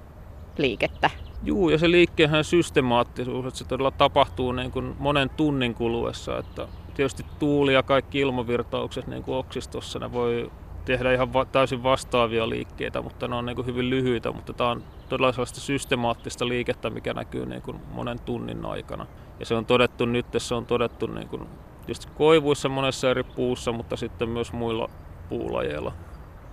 liikettä. 0.59 1.11
Juu, 1.43 1.69
ja 1.69 1.79
se 1.79 1.91
liikkeen 1.91 2.45
systemaattisuus, 2.45 3.47
että 3.47 3.59
se 3.59 3.65
todella 3.65 3.91
tapahtuu 3.91 4.53
niin 4.53 4.71
kuin 4.71 4.97
monen 4.99 5.31
tunnin 5.31 5.75
kuluessa. 5.75 6.39
Että 6.39 6.69
tietysti 6.95 7.27
tuuli 7.39 7.75
ja 7.75 7.83
kaikki 7.83 8.21
ilmavirtaukset 8.21 9.07
niin 9.07 9.23
kuin 9.23 9.39
oksistossa, 9.39 9.99
ne 9.99 10.13
voi 10.13 10.51
tehdä 10.89 11.13
ihan 11.13 11.33
va- 11.33 11.45
täysin 11.45 11.83
vastaavia 11.83 12.49
liikkeitä, 12.49 13.03
mutta 13.03 13.29
ne 13.29 13.37
on 13.37 13.47
niin 13.47 13.67
hyvin 13.67 13.91
lyhyitä, 13.91 14.33
mutta 14.33 14.53
tämä 14.53 14.71
on 14.71 14.83
todella 15.09 15.33
sellaista 15.33 15.61
systemaattista 15.61 16.49
liikettä, 16.49 16.91
mikä 16.91 17.15
näkyy 17.15 17.47
niin 17.47 17.63
kuin 17.63 17.81
monen 17.93 18.19
tunnin 18.21 18.65
aikana. 18.65 19.07
Ja 19.41 19.47
se 19.47 19.55
on 19.55 19.67
todettu 19.67 20.07
nyt, 20.07 20.27
se 20.39 20.55
on 20.55 20.67
todettu 20.67 21.07
niin 21.07 21.29
kuin 21.29 21.43
just 21.89 22.07
koivuissa 22.15 22.69
monessa 22.69 23.11
eri 23.11 23.23
puussa, 23.23 23.73
mutta 23.73 23.97
sitten 23.97 24.29
myös 24.29 24.53
muilla 24.53 24.91
puulajeilla, 25.29 25.93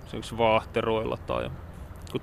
esimerkiksi 0.06 0.38
vaahteroilla 0.38 1.18
tai 1.18 1.50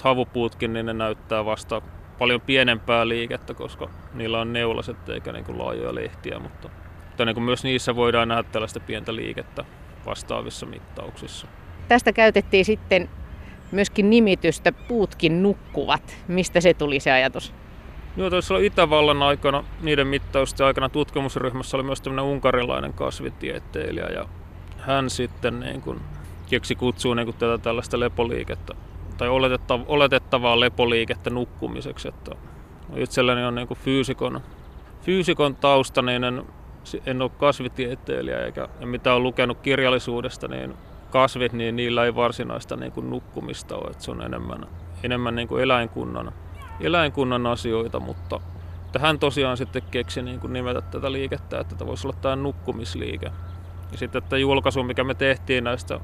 havupuutkin, 0.03 0.73
niin 0.73 0.87
ne 0.87 0.93
näyttää 0.93 1.45
vasta 1.45 1.83
paljon 2.19 2.41
pienempää 2.41 3.09
liikettä, 3.09 3.55
koska 3.55 3.89
niillä 4.15 4.41
on 4.41 4.53
neulaset 4.53 5.09
eikä 5.09 5.33
niin 5.33 5.45
kuin 5.45 5.59
laajoja 5.59 5.95
lehtiä, 5.95 6.39
mutta, 6.39 6.71
mutta 7.07 7.25
niin 7.25 7.35
kuin 7.35 7.45
myös 7.45 7.65
niissä 7.65 7.97
voidaan 7.97 8.29
nähdä 8.29 8.43
tällaista 8.43 8.81
pientä 8.81 9.15
liikettä 9.15 9.65
vastaavissa 10.07 10.67
mittauksissa. 10.67 11.47
Tästä 11.89 12.13
käytettiin 12.13 12.65
sitten 12.65 13.09
myöskin 13.73 14.11
nimitystä 14.11 14.73
Puutkin 14.73 15.43
nukkuvat. 15.43 16.17
Mistä 16.29 16.61
se 16.61 16.75
tuli 16.75 17.01
se 17.01 17.13
ajatus? 17.13 17.55
Joo, 18.17 18.31
tuossa 18.31 18.59
Itävallan 18.59 19.23
aikana, 19.23 19.65
niiden 19.83 20.07
mittausten 20.07 20.67
aikana 20.67 20.89
tutkimusryhmässä 20.89 21.77
oli 21.77 21.85
myös 21.85 22.01
tämmöinen 22.01 22.25
unkarilainen 22.25 22.93
kasvitieteilijä 22.93 24.07
ja 24.07 24.29
hän 24.79 25.11
sitten 25.11 25.61
niin 25.61 25.83
kuin 25.83 26.01
keksi 26.51 26.75
kutsua 26.75 27.15
niin 27.15 27.27
kuin 27.27 27.37
tätä 27.37 27.59
tällaista 27.59 28.01
lepoliikettä 28.01 28.75
tai 29.17 29.29
oletettavaa, 29.29 29.87
oletettavaa 29.89 30.61
lepoliikettä 30.61 31.31
nukkumiseksi. 31.31 32.09
Että 32.09 32.35
itselläni 32.97 33.45
on 33.45 33.55
niin 33.55 33.69
kuin 33.69 33.79
fyysikon, 33.79 34.41
fyysikon 35.03 35.57
tausta, 35.57 36.03
niin 36.03 36.25
en, 36.25 36.43
en 37.07 37.23
ole 37.23 37.31
kasvitieteilijä 37.39 38.45
eikä 38.45 38.69
ja 38.81 38.87
mitä 38.87 39.13
olen 39.13 39.23
lukenut 39.23 39.59
kirjallisuudesta, 39.59 40.49
niin 40.49 40.75
kasvit, 41.13 41.53
niin 41.53 41.77
niillä 41.77 42.05
ei 42.05 42.15
varsinaista 42.15 42.77
niin 42.77 42.93
kuin 42.93 43.11
nukkumista 43.11 43.77
ole. 43.77 43.91
Että 43.91 44.05
se 44.05 44.11
on 44.11 44.23
enemmän, 44.23 44.67
enemmän 45.03 45.35
niin 45.35 45.49
kuin 45.49 45.63
eläinkunnan, 45.63 46.33
eläinkunnan 46.81 47.47
asioita, 47.47 48.01
mutta 48.01 48.41
hän 48.99 49.19
tosiaan 49.19 49.57
sitten 49.57 49.83
keksi 49.91 50.23
niin 50.23 50.41
kuin 50.41 50.53
nimetä 50.53 50.81
tätä 50.81 51.13
liikettä, 51.13 51.61
että 51.61 51.75
tämä 51.75 51.89
voisi 51.89 52.07
olla 52.07 52.17
tämä 52.21 52.37
nukkumisliike. 52.37 53.27
Ja 53.93 53.99
sitten 53.99 54.23
tämä 54.23 54.41
julkaisu, 54.41 54.83
mikä 54.83 55.05
me 55.05 55.15
tehtiin 55.15 55.65
näistä 55.65 56.01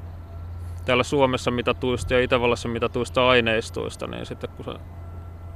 täällä 0.85 1.03
Suomessa 1.03 1.51
mitatuista 1.51 2.13
ja 2.13 2.21
Itävallassa 2.21 2.69
mitatuista 2.69 3.29
aineistoista, 3.29 4.07
niin 4.07 4.25
sitten 4.25 4.49
kun 4.49 4.65
se 4.65 4.71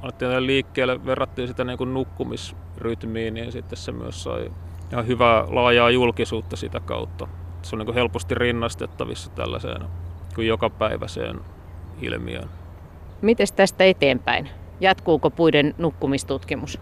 annettiin 0.02 0.46
liikkeelle, 0.46 1.06
verrattiin 1.06 1.48
sitä 1.48 1.64
niin 1.64 1.78
kuin 1.78 1.94
nukkumisrytmiin, 1.94 3.34
niin 3.34 3.52
sitten 3.52 3.76
se 3.76 3.92
myös 3.92 4.22
sai 4.22 4.52
ihan 4.92 5.06
hyvää 5.06 5.44
laajaa 5.48 5.90
julkisuutta 5.90 6.56
sitä 6.56 6.80
kautta 6.80 7.28
se 7.64 7.76
on 7.76 7.86
niin 7.86 7.94
helposti 7.94 8.34
rinnastettavissa 8.34 9.30
tällaiseen 9.30 9.82
kuin 10.34 10.46
jokapäiväiseen 10.46 11.40
ilmiöön. 12.02 12.48
Miten 13.22 13.46
tästä 13.56 13.84
eteenpäin? 13.84 14.48
Jatkuuko 14.80 15.30
puiden 15.30 15.74
nukkumistutkimus? 15.78 16.78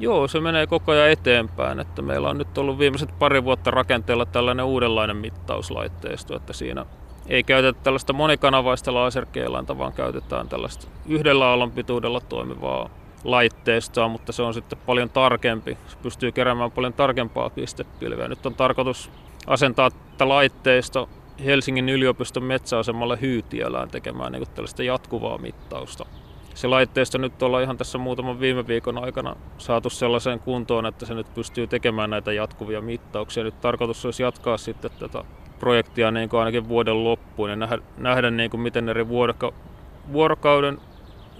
Joo, 0.00 0.28
se 0.28 0.40
menee 0.40 0.66
koko 0.66 0.92
ajan 0.92 1.10
eteenpäin. 1.10 1.80
Että 1.80 2.02
meillä 2.02 2.28
on 2.28 2.38
nyt 2.38 2.58
ollut 2.58 2.78
viimeiset 2.78 3.18
pari 3.18 3.44
vuotta 3.44 3.70
rakenteella 3.70 4.26
tällainen 4.26 4.64
uudenlainen 4.64 5.16
mittauslaitteisto, 5.16 6.36
että 6.36 6.52
siinä 6.52 6.86
ei 7.28 7.42
käytetä 7.42 7.80
tällaista 7.82 8.12
monikanavaista 8.12 8.94
laserkeilainta, 8.94 9.78
vaan 9.78 9.92
käytetään 9.92 10.48
tällaista 10.48 10.88
yhdellä 11.06 11.46
aallon 11.46 11.72
pituudella 11.72 12.20
toimivaa 12.20 12.90
laitteistoa, 13.24 14.08
mutta 14.08 14.32
se 14.32 14.42
on 14.42 14.54
sitten 14.54 14.78
paljon 14.86 15.10
tarkempi. 15.10 15.78
Se 15.86 15.96
pystyy 16.02 16.32
keräämään 16.32 16.70
paljon 16.70 16.92
tarkempaa 16.92 17.50
pistepilveä. 17.50 18.28
Nyt 18.28 18.46
on 18.46 18.54
tarkoitus 18.54 19.10
asentaa 19.48 19.90
tätä 19.90 20.28
laitteisto 20.28 21.08
Helsingin 21.44 21.88
yliopiston 21.88 22.44
metsäasemalle 22.44 23.18
Hyytiölään 23.20 23.88
tekemään 23.88 24.32
niin 24.32 24.44
tällaista 24.54 24.82
jatkuvaa 24.82 25.38
mittausta. 25.38 26.06
Se 26.54 26.68
laitteisto 26.68 27.18
nyt 27.18 27.42
ollaan 27.42 27.62
ihan 27.62 27.76
tässä 27.76 27.98
muutaman 27.98 28.40
viime 28.40 28.66
viikon 28.66 29.04
aikana 29.04 29.36
saatu 29.58 29.90
sellaiseen 29.90 30.40
kuntoon, 30.40 30.86
että 30.86 31.06
se 31.06 31.14
nyt 31.14 31.34
pystyy 31.34 31.66
tekemään 31.66 32.10
näitä 32.10 32.32
jatkuvia 32.32 32.80
mittauksia. 32.80 33.44
Nyt 33.44 33.60
tarkoitus 33.60 34.04
olisi 34.04 34.22
jatkaa 34.22 34.56
sitten 34.56 34.90
tätä 34.98 35.24
projektia 35.58 36.10
niin 36.10 36.28
kuin 36.28 36.40
ainakin 36.40 36.68
vuoden 36.68 37.04
loppuun 37.04 37.50
ja 37.50 37.56
nähdä, 37.56 37.78
nähdä 37.98 38.30
niin 38.30 38.50
kuin 38.50 38.60
miten 38.60 38.88
eri 38.88 39.08
vuoroka- 39.08 39.52
vuorokauden 40.12 40.78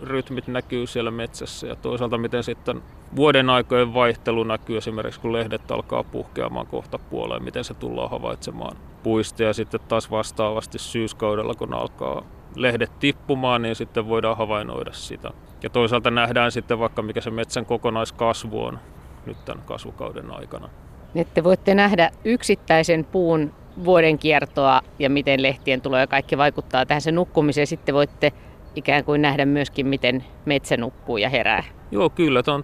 rytmit 0.03 0.49
näkyy 0.49 0.87
siellä 0.87 1.11
metsässä 1.11 1.67
ja 1.67 1.77
toisaalta 1.77 2.19
miten 2.19 2.45
sitten 2.45 2.83
vuoden 3.17 3.51
aikojen 3.51 3.95
vaihtelu 3.95 4.45
näkyy 4.45 4.77
esimerkiksi 4.77 5.21
kun 5.21 5.33
lehdet 5.33 5.71
alkaa 5.71 6.05
puhkeamaan 6.05 6.67
kohta 6.67 6.99
puoleen, 6.99 7.43
miten 7.43 7.65
se 7.65 7.75
tullaan 7.75 8.11
havaitsemaan 8.11 8.77
puista 9.03 9.43
ja 9.43 9.53
sitten 9.53 9.81
taas 9.89 10.11
vastaavasti 10.11 10.79
syyskaudella 10.79 11.55
kun 11.55 11.75
alkaa 11.75 12.23
lehdet 12.57 12.91
tippumaan, 12.99 13.63
niin 13.63 13.77
sitten 13.77 14.09
voidaan 14.09 14.37
havainnoida 14.37 14.93
sitä. 14.93 15.31
Ja 15.63 15.71
toisaalta 15.71 16.11
nähdään 16.11 16.53
sitten 16.53 16.79
vaikka 16.79 17.03
mikä 17.03 17.21
se 17.21 17.31
metsän 17.31 17.67
kokonaiskasvu 17.67 18.65
on 18.65 18.79
nyt 19.27 19.45
tämän 19.45 19.65
kasvukauden 19.67 20.31
aikana. 20.31 20.69
Että 21.15 21.45
voitte 21.45 21.75
nähdä 21.75 22.11
yksittäisen 22.25 23.05
puun 23.05 23.53
vuoden 23.85 24.19
kiertoa 24.19 24.81
ja 24.99 25.11
miten 25.11 25.43
lehtien 25.43 25.81
tulo 25.81 25.99
ja 25.99 26.07
kaikki 26.07 26.39
vaikuttaa 26.39 26.87
tähän 26.87 27.03
se 27.03 27.13
nukkumiseen. 27.13 27.67
Sitten 27.67 27.95
voitte 27.95 28.33
ikään 28.77 29.05
kuin 29.05 29.23
nähdä 29.23 29.47
myöskin, 29.47 29.87
miten 29.87 30.25
metsä 30.47 30.77
nukkuu 30.77 31.17
ja 31.17 31.29
herää. 31.29 31.65
Joo, 31.91 32.11
kyllä. 32.11 32.43
Tuon 32.43 32.63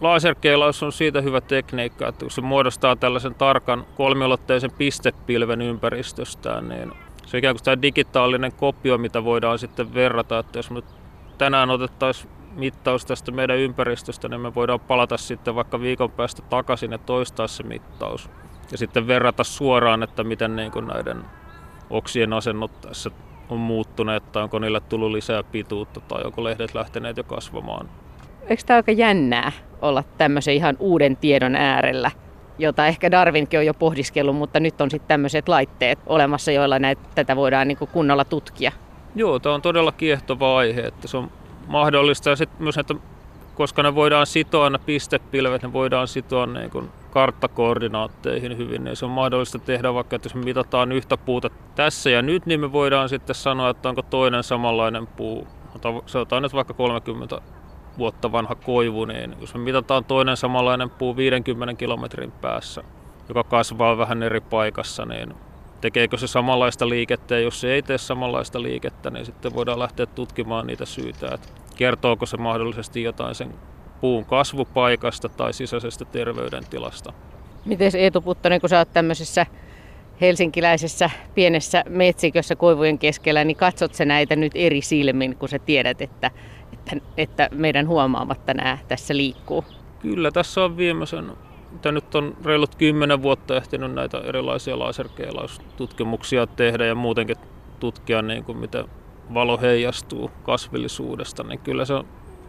laserkeilaus 0.00 0.82
on 0.82 0.92
siitä 0.92 1.20
hyvä 1.20 1.40
tekniikka, 1.40 2.08
että 2.08 2.24
kun 2.24 2.30
se 2.30 2.40
muodostaa 2.40 2.96
tällaisen 2.96 3.34
tarkan 3.34 3.86
kolmiulotteisen 3.96 4.70
pistepilven 4.78 5.62
ympäristöstään, 5.62 6.68
niin 6.68 6.92
se 7.26 7.36
on 7.36 7.38
ikään 7.38 7.54
kuin 7.56 7.64
tämä 7.64 7.82
digitaalinen 7.82 8.52
kopio, 8.52 8.98
mitä 8.98 9.24
voidaan 9.24 9.58
sitten 9.58 9.94
verrata, 9.94 10.38
että 10.38 10.58
jos 10.58 10.70
me 10.70 10.82
tänään 11.38 11.70
otettaisiin 11.70 12.30
mittaus 12.56 13.04
tästä 13.04 13.32
meidän 13.32 13.58
ympäristöstä, 13.58 14.28
niin 14.28 14.40
me 14.40 14.54
voidaan 14.54 14.80
palata 14.80 15.16
sitten 15.16 15.54
vaikka 15.54 15.80
viikon 15.80 16.10
päästä 16.10 16.42
takaisin 16.42 16.92
ja 16.92 16.98
toistaa 16.98 17.46
se 17.46 17.62
mittaus. 17.62 18.30
Ja 18.72 18.78
sitten 18.78 19.06
verrata 19.06 19.44
suoraan, 19.44 20.02
että 20.02 20.24
miten 20.24 20.56
niin 20.56 20.72
kuin 20.72 20.86
näiden 20.86 21.24
oksien 21.90 22.32
asennot 22.32 22.80
tässä 22.80 23.10
on 23.48 23.58
muuttuneet, 23.58 24.32
tai 24.32 24.42
onko 24.42 24.58
niille 24.58 24.80
tullut 24.80 25.12
lisää 25.12 25.42
pituutta, 25.42 26.00
tai 26.00 26.22
onko 26.24 26.44
lehdet 26.44 26.74
lähteneet 26.74 27.16
jo 27.16 27.24
kasvamaan. 27.24 27.88
Eikö 28.48 28.62
tämä 28.66 28.76
aika 28.76 28.92
jännää 28.92 29.52
olla 29.82 30.04
tämmöisen 30.18 30.54
ihan 30.54 30.76
uuden 30.78 31.16
tiedon 31.16 31.56
äärellä, 31.56 32.10
jota 32.58 32.86
ehkä 32.86 33.10
Darwinkin 33.10 33.58
on 33.58 33.66
jo 33.66 33.74
pohdiskellut, 33.74 34.36
mutta 34.36 34.60
nyt 34.60 34.80
on 34.80 34.90
sitten 34.90 35.08
tämmöiset 35.08 35.48
laitteet 35.48 35.98
olemassa, 36.06 36.52
joilla 36.52 36.78
näitä, 36.78 37.02
tätä 37.14 37.36
voidaan 37.36 37.68
niin 37.68 37.78
kunnolla 37.92 38.24
tutkia. 38.24 38.72
Joo, 39.14 39.38
tämä 39.38 39.54
on 39.54 39.62
todella 39.62 39.92
kiehtova 39.92 40.58
aihe, 40.58 40.80
että 40.80 41.08
se 41.08 41.16
on 41.16 41.30
mahdollista 41.66 42.30
ja 42.30 42.36
sitten 42.36 42.62
myös, 42.62 42.78
että 42.78 42.94
koska 43.54 43.82
ne 43.82 43.94
voidaan 43.94 44.26
sitoa, 44.26 44.70
ne 44.70 44.78
pistepilvet, 44.78 45.62
ne 45.62 45.72
voidaan 45.72 46.08
sitoa 46.08 46.46
niin 46.46 46.70
kuin 46.70 46.88
karttakoordinaatteihin 47.10 48.58
hyvin, 48.58 48.84
niin 48.84 48.96
se 48.96 49.04
on 49.04 49.10
mahdollista 49.10 49.58
tehdä 49.58 49.94
vaikka, 49.94 50.16
että 50.16 50.26
jos 50.26 50.34
me 50.34 50.44
mitataan 50.44 50.92
yhtä 50.92 51.16
puuta 51.16 51.50
tässä 51.74 52.10
ja 52.10 52.22
nyt, 52.22 52.46
niin 52.46 52.60
me 52.60 52.72
voidaan 52.72 53.08
sitten 53.08 53.34
sanoa, 53.34 53.70
että 53.70 53.88
onko 53.88 54.02
toinen 54.02 54.42
samanlainen 54.42 55.06
puu. 55.06 55.46
On 56.32 56.42
nyt 56.42 56.54
vaikka 56.54 56.74
30 56.74 57.40
vuotta 57.98 58.32
vanha 58.32 58.54
koivu, 58.54 59.04
niin 59.04 59.36
jos 59.40 59.54
me 59.54 59.60
mitataan 59.60 60.04
toinen 60.04 60.36
samanlainen 60.36 60.90
puu 60.90 61.16
50 61.16 61.74
kilometrin 61.74 62.32
päässä, 62.32 62.82
joka 63.28 63.44
kasvaa 63.44 63.98
vähän 63.98 64.22
eri 64.22 64.40
paikassa, 64.40 65.04
niin 65.04 65.34
tekeekö 65.80 66.16
se 66.16 66.26
samanlaista 66.26 66.88
liikettä 66.88 67.34
ja 67.34 67.40
jos 67.40 67.60
se 67.60 67.72
ei 67.72 67.82
tee 67.82 67.98
samanlaista 67.98 68.62
liikettä, 68.62 69.10
niin 69.10 69.26
sitten 69.26 69.54
voidaan 69.54 69.78
lähteä 69.78 70.06
tutkimaan 70.06 70.66
niitä 70.66 70.86
syitä, 70.86 71.34
että 71.34 71.48
kertooko 71.76 72.26
se 72.26 72.36
mahdollisesti 72.36 73.02
jotain 73.02 73.34
sen 73.34 73.54
puun 74.00 74.24
kasvupaikasta 74.24 75.28
tai 75.28 75.52
sisäisestä 75.52 76.04
terveydentilasta. 76.04 77.12
Miten 77.64 77.90
Eetu 77.94 78.20
Puttonen, 78.20 78.60
kun 78.60 78.68
sä 78.68 78.78
oot 78.78 78.92
tämmöisessä 78.92 79.46
helsinkiläisessä 80.20 81.10
pienessä 81.34 81.84
metsikössä 81.88 82.56
koivujen 82.56 82.98
keskellä, 82.98 83.44
niin 83.44 83.56
katsot 83.56 83.94
sä 83.94 84.04
näitä 84.04 84.36
nyt 84.36 84.52
eri 84.54 84.80
silmin, 84.80 85.36
kun 85.36 85.48
sä 85.48 85.58
tiedät, 85.58 86.02
että, 86.02 86.30
että, 86.92 87.08
että 87.16 87.48
meidän 87.52 87.88
huomaamatta 87.88 88.54
nämä 88.54 88.78
tässä 88.88 89.16
liikkuu? 89.16 89.64
Kyllä, 90.00 90.30
tässä 90.30 90.64
on 90.64 90.76
viimeisen 90.76 91.32
mitä 91.72 91.92
nyt 91.92 92.14
on 92.14 92.36
reilut 92.44 92.74
kymmenen 92.74 93.22
vuotta 93.22 93.56
ehtinyt 93.56 93.92
näitä 93.92 94.18
erilaisia 94.18 94.78
laserkeilaustutkimuksia 94.78 96.46
tehdä 96.46 96.86
ja 96.86 96.94
muutenkin 96.94 97.36
tutkia, 97.80 98.22
niin 98.22 98.44
kuin 98.44 98.58
miten 98.58 98.84
valo 99.34 99.58
heijastuu 99.58 100.30
kasvillisuudesta, 100.42 101.42
niin 101.42 101.58
kyllä 101.58 101.84
se 101.84 101.94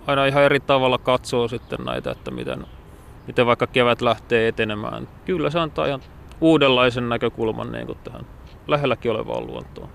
aina 0.08 0.26
ihan 0.26 0.44
eri 0.44 0.60
tavalla 0.60 0.98
katsoo 0.98 1.48
sitten 1.48 1.80
näitä, 1.86 2.12
että 2.12 2.32
miten, 2.32 2.66
miten 3.28 3.46
vaikka 3.46 3.68
kevät 3.68 4.02
lähtee 4.02 4.48
etenemään. 4.48 5.08
Kyllä 5.26 5.50
se 5.50 5.60
antaa 5.60 5.86
ihan 5.86 6.02
uudenlaisen 6.42 7.10
näkökulman 7.10 7.72
niin 7.72 7.86
kuin 7.86 7.98
tähän 8.04 8.26
lähelläkin 8.68 9.12
olevaan 9.12 9.48
luontoon. 9.48 9.90